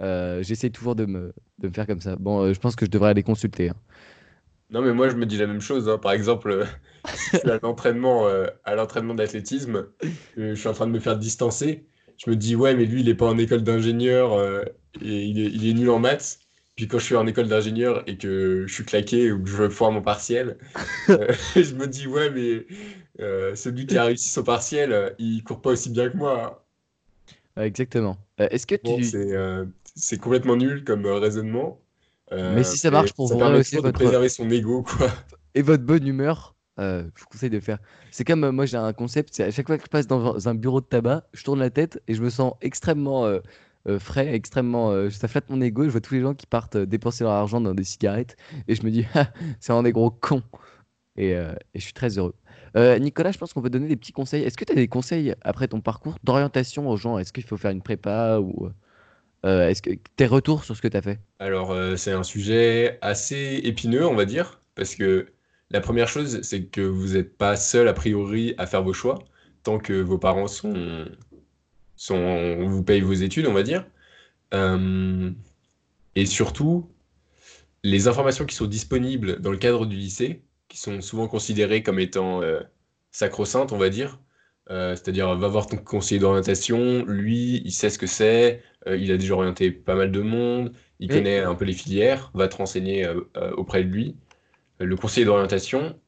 [0.00, 2.16] Euh, j'essaie toujours de me, de me faire comme ça.
[2.16, 3.70] Bon, euh, je pense que je devrais aller consulter.
[3.70, 3.76] hein.
[4.70, 5.88] Non, mais moi je me dis la même chose.
[5.88, 5.98] hein.
[5.98, 6.66] Par exemple,
[7.14, 8.26] si je suis à l'entraînement
[8.64, 9.86] à l'entraînement d'athlétisme,
[10.36, 11.86] je suis en train de me faire distancer.
[12.18, 14.62] Je me dis, ouais, mais lui il est pas en école d'ingénieur euh,
[15.00, 16.38] et il est, il est nul en maths.
[16.76, 19.56] Puis quand je suis en école d'ingénieur et que je suis claqué ou que je
[19.56, 20.58] veux foire mon partiel,
[21.10, 22.66] euh, je me dis, ouais, mais
[23.20, 26.64] euh, celui qui a réussi son partiel, euh, il court pas aussi bien que moi.
[27.56, 28.16] Exactement.
[28.38, 29.04] Est-ce que Bon, tu,
[29.96, 31.80] c'est complètement nul comme raisonnement.
[32.30, 35.10] mais si ça marche pour ça vrai permet aussi de votre préserver son ego, quoi.
[35.56, 37.78] et votre bonne humeur, euh, je vous conseille de le faire.
[38.10, 40.54] C'est comme euh, moi j'ai un concept, à chaque fois que je passe dans un
[40.54, 43.40] bureau de tabac, je tourne la tête et je me sens extrêmement euh,
[43.98, 45.10] frais, extrêmement.
[45.10, 45.84] ça flatte mon ego.
[45.84, 48.36] Je vois tous les gens qui partent dépenser leur argent dans des cigarettes
[48.68, 50.42] et je me dis, Ah, c'est un des gros cons.
[51.16, 51.34] Et,
[51.74, 52.34] je suis très heureux.
[53.00, 54.44] Nicolas, je pense qu'on peut donner des petits conseils.
[54.44, 57.18] Est-ce que tu as des conseils après ton parcours d'orientation aux gens?
[57.18, 58.68] Est-ce qu'il faut faire une prépa ou
[59.42, 61.18] est-ce que tes retours sur ce que tu as fait?
[61.38, 65.26] Alors, c'est un sujet assez épineux, on va dire, parce que
[65.70, 69.18] la première chose, c'est que vous n'êtes pas seul a priori à faire vos choix,
[69.62, 71.06] tant que vos parents sont,
[71.96, 73.86] sont, vous payent vos études, on va dire.
[74.54, 75.30] Euh,
[76.14, 76.90] et surtout,
[77.84, 81.98] les informations qui sont disponibles dans le cadre du lycée, qui sont souvent considérées comme
[81.98, 82.60] étant euh,
[83.10, 84.20] sacro-saintes, on va dire.
[84.70, 89.16] Euh, c'est-à-dire, va voir ton conseiller d'orientation, lui, il sait ce que c'est, il a
[89.16, 93.06] déjà orienté pas mal de monde, il connaît un peu les filières, va te renseigner
[93.56, 94.16] auprès de lui.
[94.80, 95.98] Le conseiller d'orientation,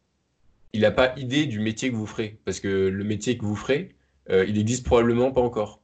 [0.72, 3.56] il n'a pas idée du métier que vous ferez, parce que le métier que vous
[3.56, 3.96] ferez,
[4.30, 5.80] euh, il existe probablement pas encore.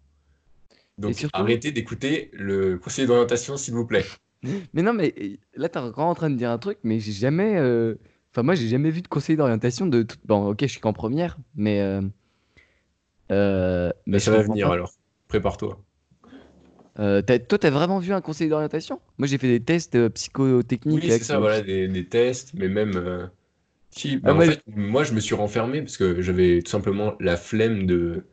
[0.99, 4.05] Donc, surtout, arrêtez d'écouter le conseiller d'orientation, s'il vous plaît.
[4.72, 7.57] mais non, mais là, t'es encore en train de dire un truc, mais j'ai jamais.
[7.59, 7.94] euh,
[8.33, 10.20] Enfin, moi, j'ai jamais vu de conseiller d'orientation de toute.
[10.27, 11.81] Bon, ok, je suis qu'en première, mais.
[11.81, 12.03] euh,
[14.07, 14.75] Mais ça va venir pas.
[14.75, 14.92] alors.
[15.29, 15.81] Prépare-toi.
[16.98, 19.00] Euh, t'as- toi, t'as vraiment vu un conseiller d'orientation?
[19.18, 22.68] Moi, j'ai fait des tests euh, psychotechniques Oui, c'est ça, voilà, des, des tests, mais
[22.68, 22.96] même.
[22.96, 23.26] euh,
[23.90, 26.70] Si, bah, Ah, en moi, fait, moi, je me suis renfermé parce que j'avais tout
[26.70, 28.24] simplement la flemme de,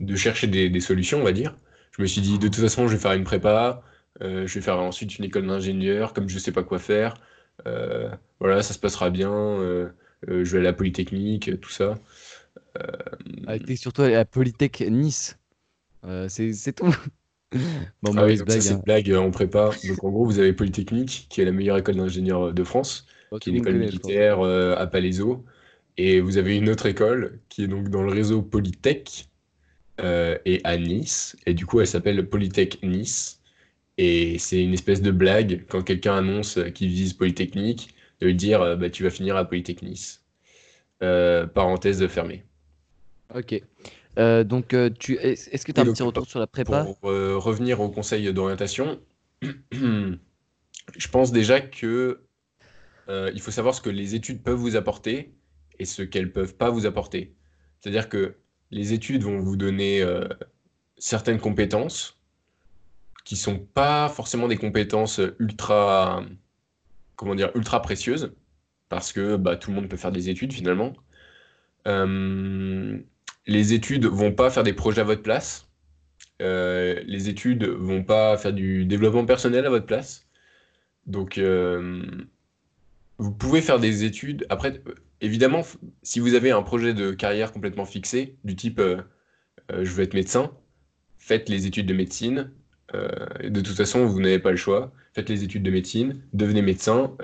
[0.00, 1.58] de chercher des, des solutions, on va dire.
[1.96, 3.82] Je me suis dit, de toute façon, je vais faire une prépa,
[4.22, 7.14] euh, je vais faire ensuite une école d'ingénieur, comme je sais pas quoi faire.
[7.66, 9.32] euh, voilà, ça se passera bien.
[9.32, 9.90] euh,
[10.30, 11.96] euh, je vais à la Polytechnique, tout ça.
[13.46, 15.38] Ah, t'es surtout à la Polytech Nice.
[16.04, 16.94] Euh, c'est tout.
[18.02, 18.60] Bon, Ah oui, donc blague.
[18.60, 18.76] c'est hein.
[18.76, 19.70] une blague euh, en prépa.
[19.84, 23.38] Donc, en gros, vous avez Polytechnique, qui est la meilleure école d'ingénieurs de France, Bon,
[23.38, 24.14] qui est le une monde école connaît, je pense.
[24.14, 25.44] militaire euh, à Palaiseau.
[25.98, 29.28] Et vous avez une autre école qui est donc dans le réseau Polytech
[30.00, 31.36] euh, et à Nice.
[31.46, 33.40] Et du coup, elle s'appelle Polytech Nice.
[33.98, 38.62] Et c'est une espèce de blague quand quelqu'un annonce qu'il vise Polytechnique, de lui dire
[38.62, 40.24] euh, bah, tu vas finir à Polytech Nice.
[41.02, 42.44] Euh, parenthèse fermée.
[43.34, 43.62] Ok.
[44.18, 46.84] Euh, donc, euh, tu, est-ce que tu as Oui, un petit retour sur la prépa?
[46.84, 49.00] Pour euh, revenir au conseil d'orientation,
[49.72, 52.20] je pense déjà que
[53.08, 55.34] euh, il faut savoir ce que les études peuvent vous apporter
[55.78, 57.34] et ce qu'elles peuvent pas vous apporter.
[57.80, 58.36] C'est-à-dire que
[58.70, 60.28] les études vont vous donner euh,
[60.98, 62.18] certaines compétences
[63.24, 66.24] qui sont pas forcément des compétences ultra,
[67.16, 68.34] comment dire, ultra précieuses,
[68.88, 70.92] parce que bah, tout le monde peut faire des études finalement.
[71.86, 72.98] Euh,
[73.46, 75.68] les études vont pas faire des projets à votre place.
[76.40, 80.26] Euh, les études vont pas faire du développement personnel à votre place.
[81.06, 82.02] Donc, euh,
[83.18, 84.46] vous pouvez faire des études.
[84.48, 84.82] Après,
[85.20, 85.62] évidemment,
[86.02, 89.02] si vous avez un projet de carrière complètement fixé, du type euh,
[89.70, 90.52] je veux être médecin,
[91.18, 92.50] faites les études de médecine.
[93.42, 94.92] Et de toute façon, vous n'avez pas le choix.
[95.14, 97.16] Faites les études de médecine, devenez médecin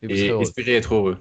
[0.00, 1.18] Et espérez être heureux.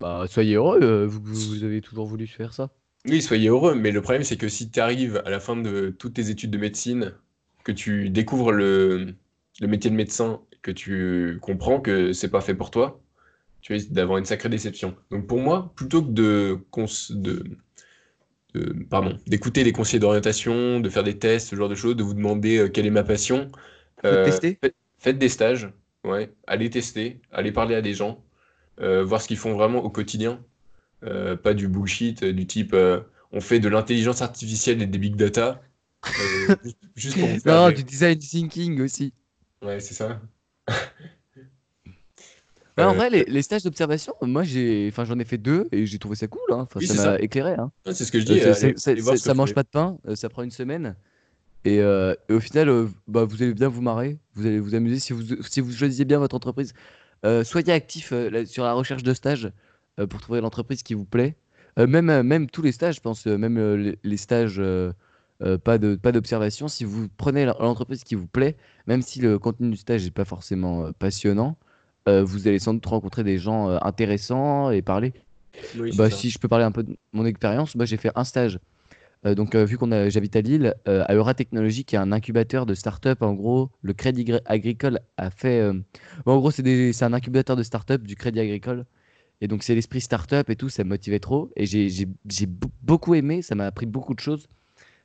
[0.00, 2.70] Bah, soyez heureux, vous avez toujours voulu faire ça.
[3.06, 5.90] Oui, soyez heureux, mais le problème, c'est que si tu arrives à la fin de
[5.98, 7.14] toutes tes études de médecine,
[7.64, 9.14] que tu découvres le,
[9.60, 13.00] le métier de médecin, que tu comprends que c'est pas fait pour toi,
[13.62, 14.96] tu risques d'avoir une sacrée déception.
[15.10, 16.60] Donc pour moi, plutôt que de,
[17.10, 17.44] de,
[18.54, 22.02] de- pardon, d'écouter les conseillers d'orientation, de faire des tests, ce genre de choses, de
[22.02, 23.50] vous demander euh, quelle est ma passion,
[24.04, 24.58] euh, tester.
[24.98, 25.72] faites des stages,
[26.04, 28.24] ouais, allez tester, allez parler à des gens,
[28.80, 30.44] euh, voir ce qu'ils font vraiment au quotidien.
[31.04, 33.00] Euh, pas du bullshit euh, du type euh,
[33.32, 35.62] on fait de l'intelligence artificielle et des big data
[36.94, 39.14] juste, pour faire Non, du design thinking aussi.
[39.62, 40.20] Ouais, c'est ça.
[40.68, 40.74] Ouais,
[42.84, 45.98] en vrai, les, les stages d'observation, moi, j'ai, enfin, j'en ai fait deux et j'ai
[45.98, 46.40] trouvé ça cool.
[46.50, 46.60] Hein.
[46.60, 47.52] Enfin, Oui, ça m'a éclairé.
[47.54, 47.70] Hein.
[47.86, 48.40] c'est ce que je dis.
[48.40, 50.96] allez- allez voir ce ça mange pas de pain, euh, ça prend une semaine.
[51.64, 54.98] Et, euh, et au final, bah, vous allez bien vous marrer, vous allez vous amuser
[54.98, 56.72] si vous, si vous choisissez bien votre entreprise.
[57.44, 58.12] Soyez actif
[58.46, 59.50] sur la recherche de stages
[60.06, 61.36] pour trouver l'entreprise qui vous plaît.
[61.78, 64.92] Euh, même, euh, même tous les stages, je pense, euh, même euh, les, stages euh,
[65.42, 69.20] euh, pas de, pas d'observation, si vous prenez l'en- l'entreprise qui vous plaît, même si
[69.20, 71.56] le contenu du stage n'est pas forcément euh, passionnant,
[72.08, 75.12] euh, vous allez sans doute rencontrer des gens euh, intéressants et parler.
[75.78, 78.24] Oui, Bah, si je peux parler un peu de mon expérience, moi j'ai fait un
[78.24, 78.58] stage.
[79.26, 82.66] Euh, donc, euh, vu qu'on j'habite à Lille, euh, à Euratechnologie, qui est un incubateur
[82.66, 85.60] de start-up, en gros, le Crédit Gr- Agricole a fait.
[85.60, 85.74] euh,
[86.24, 88.86] bon, en gros, c'est un incubateur de start-up du Crédit Agricole.
[89.40, 91.50] Et donc, c'est l'esprit start-up et tout, ça me motivait trop.
[91.56, 94.46] Et j'ai j'ai- j'ai be- beaucoup aimé, ça m'a appris beaucoup de choses.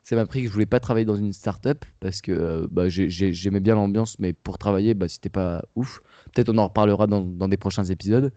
[0.03, 2.89] Ça m'a appris que je voulais pas travailler dans une start-up parce que euh, bah,
[2.89, 6.01] j'ai- j'ai- j'aimais bien l'ambiance, mais pour travailler, bah, c'était pas ouf.
[6.33, 8.31] Peut-être on en reparlera dans, dans des prochains épisodes.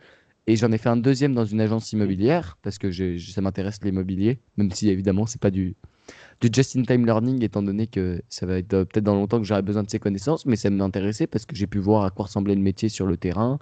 [0.47, 4.41] Et j'en ai fait un deuxième dans une agence immobilière parce que ça m'intéresse l'immobilier,
[4.57, 5.77] même si évidemment c'est pas du
[6.41, 9.63] du just-in-time learning, étant donné que ça va être euh, peut-être dans longtemps que j'aurai
[9.63, 12.55] besoin de ces connaissances, mais ça m'intéressait parce que j'ai pu voir à quoi ressemblait
[12.55, 13.59] le métier sur le terrain,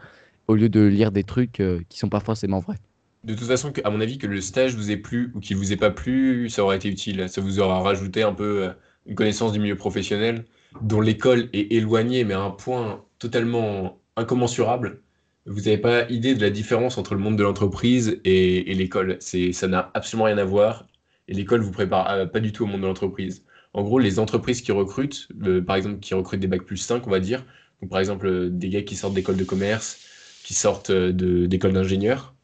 [0.48, 2.78] au lieu de lire des trucs euh, qui sont pas forcément vrais.
[3.24, 5.72] De toute façon, à mon avis, que le stage vous ait plu ou qu'il vous
[5.72, 7.28] ait pas plu, ça aurait été utile.
[7.28, 8.70] Ça vous aura rajouté un peu euh,
[9.06, 10.44] une connaissance du milieu professionnel
[10.82, 15.02] dont l'école est éloignée, mais à un point totalement incommensurable.
[15.46, 19.18] Vous n'avez pas idée de la différence entre le monde de l'entreprise et, et l'école.
[19.20, 20.86] Ça n'a absolument rien à voir.
[21.28, 23.44] Et l'école vous prépare euh, pas du tout au monde de l'entreprise.
[23.72, 25.28] En gros, les entreprises qui recrutent,
[25.66, 27.44] par exemple, qui recrutent des bacs plus 5, on va dire,
[27.82, 29.98] donc par exemple des gars qui sortent d'école de commerce,
[30.46, 32.36] qui sortent euh, de, d'école d'ingénieurs,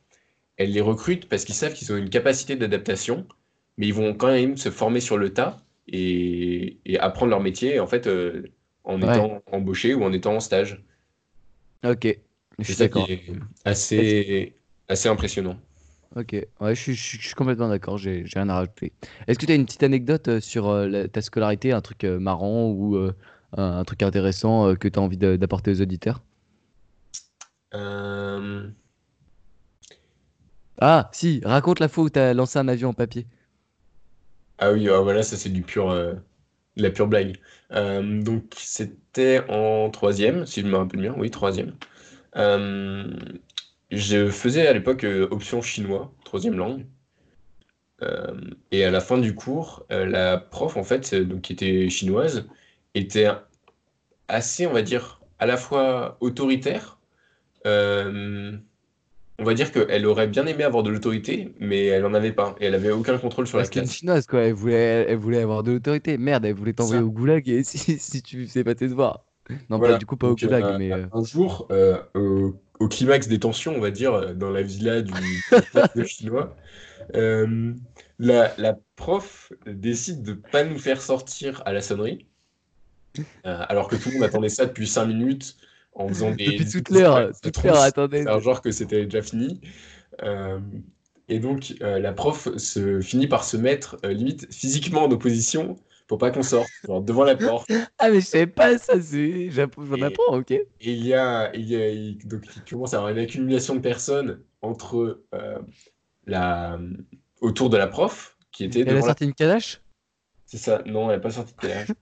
[0.57, 3.27] elles les recrutent parce qu'ils savent qu'ils ont une capacité d'adaptation,
[3.79, 7.81] mais ils vont quand même se former sur le tas et, et apprendre leur métier
[7.81, 8.45] en fait euh,
[8.85, 9.27] en Ouais.
[9.27, 10.85] étant embauché ou en étant en stage.
[11.85, 12.07] Ok,
[12.61, 13.13] je suis d'accord.
[13.65, 14.57] assez,
[14.89, 15.59] assez impressionnant.
[16.15, 18.93] Ok, ouais, je suis, je suis- je suis complètement d'accord, j'ai rien à rajouter.
[19.27, 22.05] Est-ce que tu as une petite anecdote euh, sur euh, la- ta scolarité, un truc
[22.05, 23.15] euh, marrant ou un,
[23.57, 26.23] un truc intéressant que tu as envie d'apporter aux auditeurs?
[27.75, 28.69] Euh,
[30.81, 33.27] Ah, si, raconte la fois où tu as lancé un avion en papier.
[34.59, 36.15] Ah oui, ah, voilà, ça c'est du pur, euh,
[36.77, 37.39] de la pure blague.
[37.73, 41.75] Euh, donc c'était en troisième, si je me rappelle bien, oui, troisième.
[43.91, 46.87] Je faisais à l'époque option chinois, troisième langue.
[48.73, 52.47] Et à la fin du cours, la prof, en fait, donc, qui était chinoise,
[52.95, 53.29] était
[54.29, 56.99] assez, on va dire, à la fois autoritaire.
[57.67, 58.57] Euh,
[59.39, 62.57] on va dire qu'elle aurait bien aimé avoir de l'autorité, mais elle n'en avait pas.
[62.61, 63.91] Et elle avait aucun contrôle sur la C'était une classe.
[63.91, 64.41] chinoise, quoi.
[64.43, 66.19] Elle voulait, elle voulait avoir de l'autorité.
[66.19, 69.25] Merde, elle voulait t'envoyer au goulag et si, si tu faisais pas tes devoirs.
[69.71, 69.99] Non, pas, Voilà.
[69.99, 70.93] du coup, pas au goulag, euh, mais.
[70.93, 75.03] euh, un jour, euh, au, au climax des tensions, on va dire, dans la villa
[75.03, 75.47] du,
[76.07, 76.57] chinois,
[77.15, 82.27] la, la prof décide de pas nous faire sortir à la sonnerie,
[83.45, 85.57] alors que tout le monde attendait ça depuis 5 minutes,
[85.95, 88.23] en faisant des Depuis toute l'heure, toute l'heure, attendez.
[88.23, 89.61] faire genre que c'était déjà fini.
[90.23, 90.61] Euh,
[91.29, 95.77] et donc, euh, la prof se finit par se mettre euh, limite physiquement en opposition
[96.07, 97.71] pour pas qu'on sorte, genre devant la porte.
[97.99, 99.51] Ah, mais je savais pas ça, c'est.
[99.51, 99.65] J'en
[100.03, 100.51] apprends, ok.
[100.51, 103.75] Et il y a, il y a- il- donc il commence à avoir une accumulation
[103.77, 105.23] de personnes entre
[106.27, 106.79] la,
[107.41, 109.01] autour de la prof qui était Elle a la...
[109.03, 109.81] sorti une calache?
[110.47, 111.69] C'est ça, non, elle n'a pas sorti de.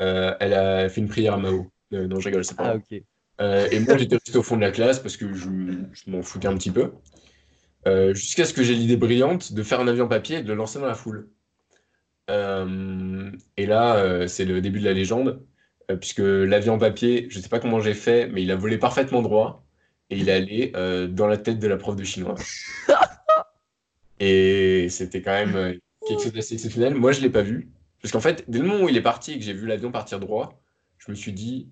[0.00, 1.70] Euh, elle a fait une prière à Mao.
[1.92, 3.02] Euh, non, je rigole, c'est pas Ah, ok.
[3.40, 5.48] Euh, et moi, j'étais resté au fond de la classe parce que je,
[5.92, 6.92] je m'en foutais un petit peu.
[7.86, 10.54] Euh, jusqu'à ce que j'ai l'idée brillante de faire un avion papier et de le
[10.54, 11.28] lancer dans la foule.
[12.28, 15.42] Et là, c'est le début de la légende,
[15.98, 19.20] puisque l'avion papier, je ne sais pas comment j'ai fait, mais il a volé parfaitement
[19.20, 19.64] droit
[20.10, 22.36] et il est allé dans la tête de la prof de chinois.
[24.20, 26.94] Et c'était quand même quelque chose d'assez exceptionnel.
[26.94, 27.68] Moi, je ne l'ai pas vu,
[28.00, 29.90] parce qu'en fait, dès le moment où il est parti et que j'ai vu l'avion
[29.90, 30.62] partir droit,
[30.98, 31.68] je me suis dit,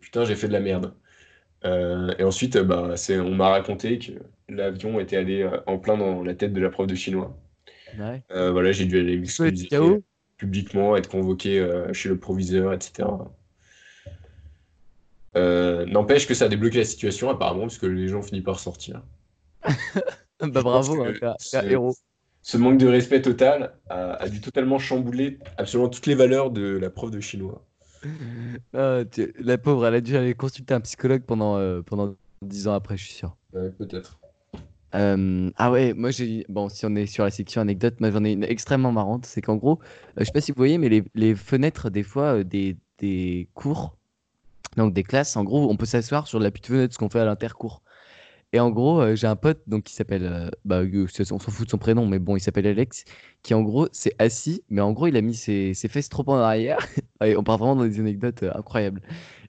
[0.00, 0.94] putain, j'ai fait de la merde.
[1.64, 4.12] Euh, et ensuite, euh, bah, on m'a raconté que
[4.48, 7.36] l'avion était allé euh, en plein dans la tête de la prof de chinois.
[7.98, 8.22] Ouais.
[8.30, 9.68] Euh, voilà, j'ai dû aller m'excuser
[10.36, 13.08] publiquement, être convoqué euh, chez le proviseur, etc.
[15.36, 18.60] Euh, n'empêche que ça a débloqué la situation apparemment, parce que les gens finissent par
[18.60, 19.02] sortir.
[20.40, 21.96] Bah, bravo, hein, ce- héros.
[22.42, 26.78] Ce manque de respect total a, a dû totalement chambouler absolument toutes les valeurs de
[26.78, 27.66] la prof de chinois.
[28.74, 32.68] Ah, tu- La pauvre, elle a dû aller consulter un psychologue pendant, euh, pendant 10
[32.68, 33.36] ans après, je suis sûr.
[33.52, 34.18] Ouais, peut-être.
[34.94, 36.46] Euh, ah ouais, moi j'ai.
[36.48, 39.26] Bon, si on est sur la section anecdote, moi j'en ai une extrêmement marrante.
[39.26, 42.02] C'est qu'en gros, euh, je sais pas si vous voyez, mais les, les fenêtres, des
[42.02, 43.96] fois, euh, des, des cours,
[44.76, 47.20] donc des classes, en gros, on peut s'asseoir sur la petite fenêtre, ce qu'on fait
[47.20, 47.82] à l'intercours.
[48.52, 50.24] Et en gros, euh, j'ai un pote donc, qui s'appelle.
[50.24, 53.04] euh, bah, euh, c'est- on s'en fout de son prénom, mais bon, il s'appelle Alex,
[53.42, 56.24] qui en gros s'est assis, mais en gros, il a mis ses, ses fesses trop
[56.30, 56.78] en arrière.
[57.20, 59.02] On part vraiment dans des anecdotes euh, incroyables.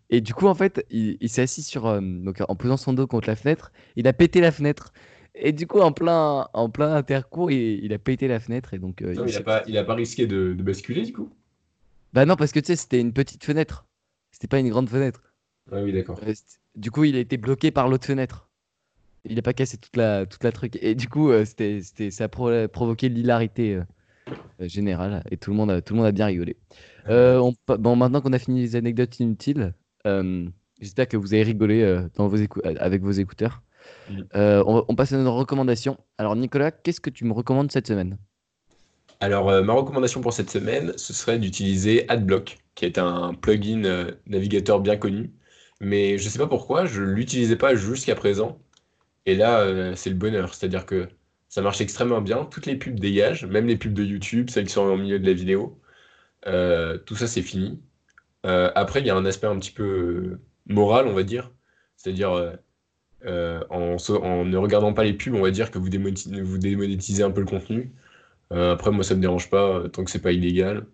[0.10, 1.88] Et du coup, en fait, il, il s'est assis sur.
[1.88, 4.94] euh, donc, en posant son dos contre la fenêtre, il a pété la fenêtre.
[5.36, 8.74] Et du coup, en plein, en plein intercours, il, il a pété la fenêtre.
[8.74, 10.64] Et donc, euh, Non, il il n'a s'est- pas, il a pas risqué de, de
[10.64, 11.30] basculer du coup?
[12.14, 13.88] Bah non, parce que tu sais, c'était une petite fenêtre.
[14.32, 15.34] C'était pas une grande fenêtre.
[15.72, 16.24] Ah oui, d'accord.
[16.24, 16.34] Euh,
[16.76, 18.49] Du coup, il a été bloqué par l'autre fenêtre.
[19.30, 20.78] Il a pas cassé toute la, toute la truc.
[20.82, 23.84] Et du coup, euh, c'était, c'était, ça a pro- provoqué l'hilarité euh,
[24.62, 25.24] euh, générale.
[25.32, 26.58] Et tout le monde a, tout le monde a bien rigolé.
[27.08, 29.74] On pa- bon, maintenant qu'on a fini les anecdotes inutiles,
[30.82, 33.62] j'espère que vous avez rigolé dans vos écou- avec vos écouteurs.
[34.36, 35.98] Euh, on, on passe à nos recommandations.
[36.18, 38.18] Alors, Nicolas, qu'est-ce que tu me recommandes cette semaine?
[39.20, 43.84] Alors, euh, ma recommandation pour cette semaine, ce serait d'utiliser AdBlock, qui est un plugin
[43.86, 45.34] euh, navigateur bien connu.
[45.82, 48.60] Mais je ne sais pas pourquoi, je ne l'utilisais pas jusqu'à présent.
[49.26, 50.54] Et là, euh, c'est le bonheur.
[50.54, 51.10] C'est-à-dire que
[51.50, 52.46] Ça marche extrêmement bien.
[52.46, 55.26] Toutes les pubs dégagent, même les pubs de YouTube, celles qui sont au milieu de
[55.26, 55.80] la vidéo.
[56.48, 57.82] Euh, tout ça, c'est fini.
[58.46, 61.52] Euh, après, il y a un aspect un petit peu moral, on va dire.
[61.98, 62.32] C'est-à-dire,
[63.22, 63.98] en,
[64.46, 67.94] ne regardant pas les pubs, on va dire que vous, démonétisez, un peu le contenu.
[68.52, 70.88] après, moi, ça me dérange pas, tant que c'est pas illégal.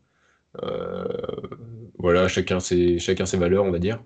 [1.97, 4.03] voilà, chacun ses valeurs, on va dire.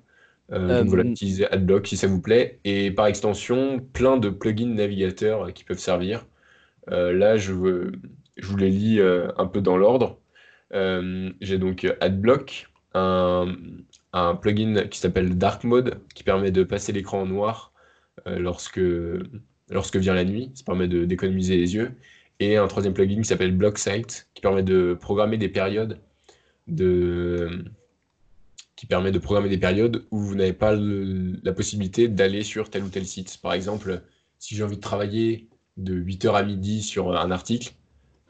[0.52, 2.60] Donc voilà, utilisez AdBlock si ça vous plaît.
[2.64, 6.26] Et par extension, plein de plugins navigateurs qui peuvent servir.
[6.88, 7.54] là, je,
[8.38, 10.20] je vous les lis un peu dans l'ordre.
[10.74, 13.56] Euh, j'ai donc AdBlock, un,
[14.14, 17.74] un plugin qui s'appelle Dark Mode, qui permet de passer l'écran en noir
[18.28, 18.82] euh, lorsque,
[19.70, 20.52] lorsque vient la nuit.
[20.56, 21.92] Ça permet d'économiser les yeux.
[22.40, 26.00] Et un troisième plugin qui s'appelle BlockSite, qui permet de programmer des périodes
[26.68, 27.66] de
[28.80, 32.86] qui permet de programmer des périodes où vous n'avez pas la possibilité d'aller sur tel
[32.86, 33.38] ou tel site.
[33.42, 34.02] Par exemple,
[34.38, 37.74] si j'ai envie de travailler de 8h à midi sur un article,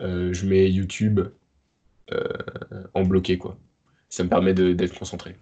[0.02, 1.20] euh, je mets YouTube
[2.12, 2.28] euh,
[2.96, 3.60] en bloqué, quoi.
[4.10, 5.36] Ça me permet d'être concentré.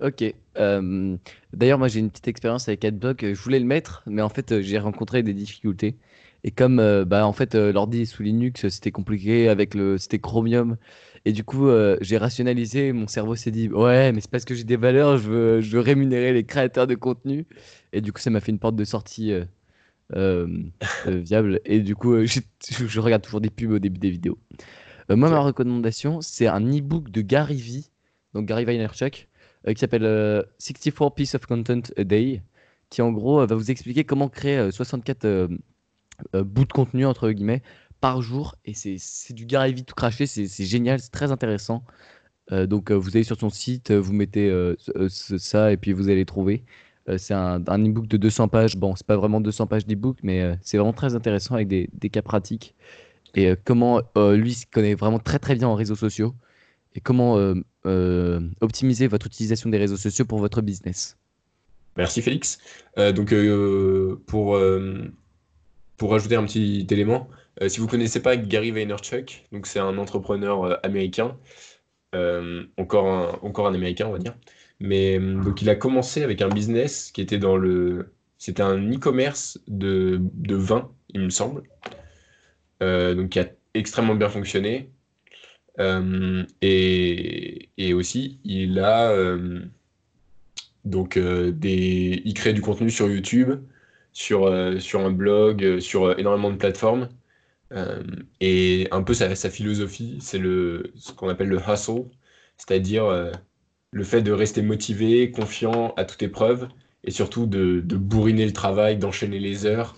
[0.00, 0.22] Ok.
[0.58, 1.16] Euh,
[1.52, 3.24] d'ailleurs, moi j'ai une petite expérience avec AdBlock.
[3.24, 5.96] Je voulais le mettre, mais en fait j'ai rencontré des difficultés.
[6.46, 10.78] Et comme euh, bah, en fait l'ordi sous Linux, c'était compliqué avec le, c'était Chromium.
[11.26, 11.68] Et du coup,
[12.02, 12.92] j'ai rationalisé.
[12.92, 15.76] Mon cerveau s'est dit, ouais, mais c'est parce que j'ai des valeurs, je veux, je
[15.76, 17.46] veux rémunérer les créateurs de contenu.
[17.92, 19.32] Et du coup, ça m'a fait une porte de sortie
[20.14, 21.60] viable.
[21.64, 24.38] Et du coup, je regarde toujours des pubs au début des vidéos.
[25.10, 27.84] Euh, moi, ma recommandation, c'est un e-book de Gary V,
[28.34, 29.28] donc Gary Vaynerchuk,
[29.66, 30.02] euh, qui s'appelle
[30.58, 32.42] 64 euh, Pieces of Content a Day,
[32.90, 35.48] qui en gros va vous expliquer comment créer 64
[36.34, 37.62] bouts de contenu, entre guillemets,
[38.00, 38.56] par jour.
[38.64, 41.84] Et c'est du Gary V tout craché, c'est génial, c'est très intéressant.
[42.50, 44.52] donc vous allez sur son site, vous mettez
[45.08, 46.64] ça et puis vous allez trouver.
[47.18, 48.76] c'est un, e-book de 200 pages.
[48.76, 52.10] Bon, c'est pas vraiment 200 pages d'e-book, mais c'est vraiment très intéressant avec des, des
[52.10, 52.74] cas pratiques
[53.36, 56.34] et euh, comment euh, lui se connaît vraiment très très bien en réseaux sociaux
[56.94, 57.36] et comment
[57.84, 61.16] euh, optimiser votre utilisation des réseaux sociaux pour votre business.
[61.96, 62.58] Merci Félix.
[62.96, 63.34] donc
[64.26, 64.58] pour,
[65.96, 67.28] pour ajouter un petit élément,
[67.68, 71.36] si vous ne connaissez pas Gary Vaynerchuk, c'est un entrepreneur américain,
[72.76, 74.36] encore, un, encore un américain on va dire,
[74.80, 75.18] mais
[75.60, 78.12] il a commencé avec un business qui était dans le...
[78.38, 81.62] C'était un e-commerce de, de vin, il me semble.
[82.82, 84.90] Euh, donc qui a extrêmement bien fonctionné.
[85.78, 89.60] Euh, et, aussi, il a euh,
[90.84, 93.52] donc il crée du contenu sur YouTube,
[94.16, 94.50] sur,
[94.80, 97.08] sur un blog, sur énormément de plateformes.
[98.40, 102.04] et un peu sa, sa philosophie, c'est ce qu'on appelle le hustle,
[102.56, 103.32] c'est-à-dire
[103.90, 106.68] le fait de rester motivé, confiant à toute épreuve,
[107.04, 109.96] et surtout de, bourriner le travail, d'enchaîner les heures,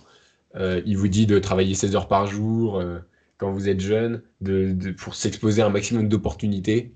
[0.55, 2.99] euh, il vous dit de travailler 16 heures par jour euh,
[3.37, 6.93] quand vous êtes jeune, de, pour s'exposer à un maximum d'opportunités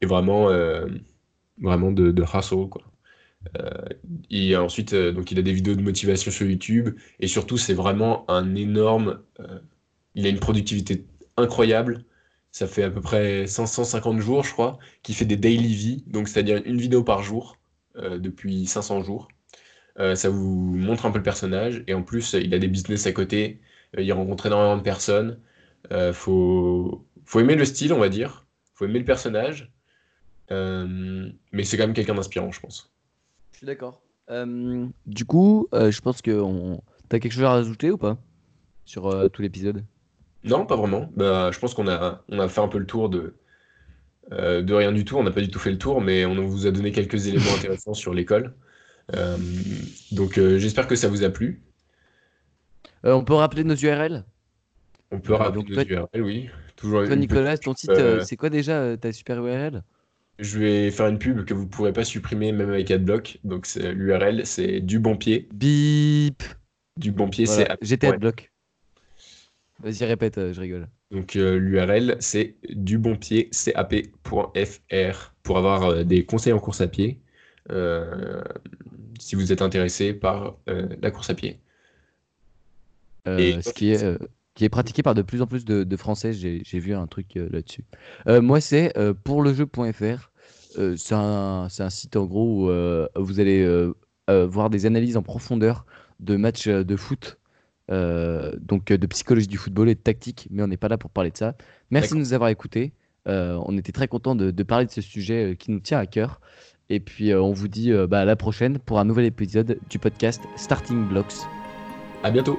[0.00, 0.86] et vraiment, euh,
[1.60, 2.68] vraiment de, de hustle.
[2.68, 2.82] Quoi.
[4.30, 8.28] Et ensuite, donc il a des vidéos de motivation sur YouTube et surtout, c'est vraiment
[8.30, 9.20] un énorme.
[10.14, 11.04] il a une productivité
[11.36, 12.04] incroyable.
[12.50, 16.28] Ça fait à peu près 550 jours, je crois, qu'il fait des daily V, donc
[16.28, 17.56] c'est-à-dire une vidéo par jour
[17.96, 19.28] depuis 500 jours.
[20.00, 21.82] Euh, ça vous montre un peu le personnage.
[21.86, 23.60] Et en plus, il a des business à côté.
[23.96, 25.40] Euh, il rencontre énormément de personnes.
[25.92, 28.46] Euh, faut, faut aimer le style, on va dire.
[28.74, 29.70] Faut aimer le personnage.
[30.50, 32.92] mais c'est quand même quelqu'un d'inspirant, je pense.
[33.58, 34.00] Je suis d'accord.
[35.06, 36.80] du coup, je pense que on...
[37.08, 38.16] t'as quelque chose à rajouter ou pas
[38.84, 39.84] sur tout l'épisode?
[40.44, 41.10] Non, pas vraiment.
[41.16, 43.34] Bah, je pense qu'on a, on a fait un peu le tour de,
[44.30, 45.16] de rien du tout.
[45.16, 47.52] On n'a pas du tout fait le tour, mais on vous a donné quelques éléments
[47.56, 48.54] intéressants sur l'école.
[49.16, 49.36] Euh,
[50.12, 51.62] donc euh, j'espère que ça vous a plu.
[53.04, 54.24] Euh, on peut rappeler nos URL
[55.10, 56.48] On peut rappeler nos URL, oui.
[56.76, 57.90] Toujours toi, Nicolas, ton site,
[58.22, 59.82] c'est quoi déjà ta super URL
[60.38, 63.38] Je vais faire une pub que vous ne pourrez pas supprimer même avec AdBlock.
[63.44, 65.48] Donc l'URL, c'est du bon pied.
[65.52, 66.42] Bip
[66.96, 67.68] Du bon pied, c'est.
[67.82, 68.50] J'étais AdBlock.
[69.80, 70.88] Vas-y, répète, je rigole.
[71.10, 77.20] Donc l'URL, c'est dubonpiedcap.fr pour avoir des conseils en course à pied
[77.70, 78.42] euh,
[79.18, 81.58] si vous êtes intéressé par euh, la course à pied.
[83.26, 84.04] Euh, ce qui est,
[84.58, 86.32] qui est pratiqué par de plus en plus de, Français.
[86.32, 87.84] J'ai vu un truc là-dessus.
[88.26, 88.92] moi, c'est
[89.22, 90.30] pour le jeu.fr.
[90.96, 93.88] c'est un, un, site en gros où vous allez
[94.28, 95.86] voir des analyses en profondeur
[96.18, 97.38] de matchs de foot.
[97.88, 101.30] donc de psychologie du football et de tactique, mais on n'est pas là pour parler
[101.30, 101.54] de ça.
[101.92, 102.92] Merci de nous avoir écoutés.
[103.26, 106.40] on était très content de, de, parler de ce sujet qui nous tient à cœur.
[106.90, 109.78] Et puis euh, on vous dit euh, bah, à la prochaine pour un nouvel épisode
[109.90, 111.34] du podcast Starting Blocks.
[112.22, 112.58] À bientôt.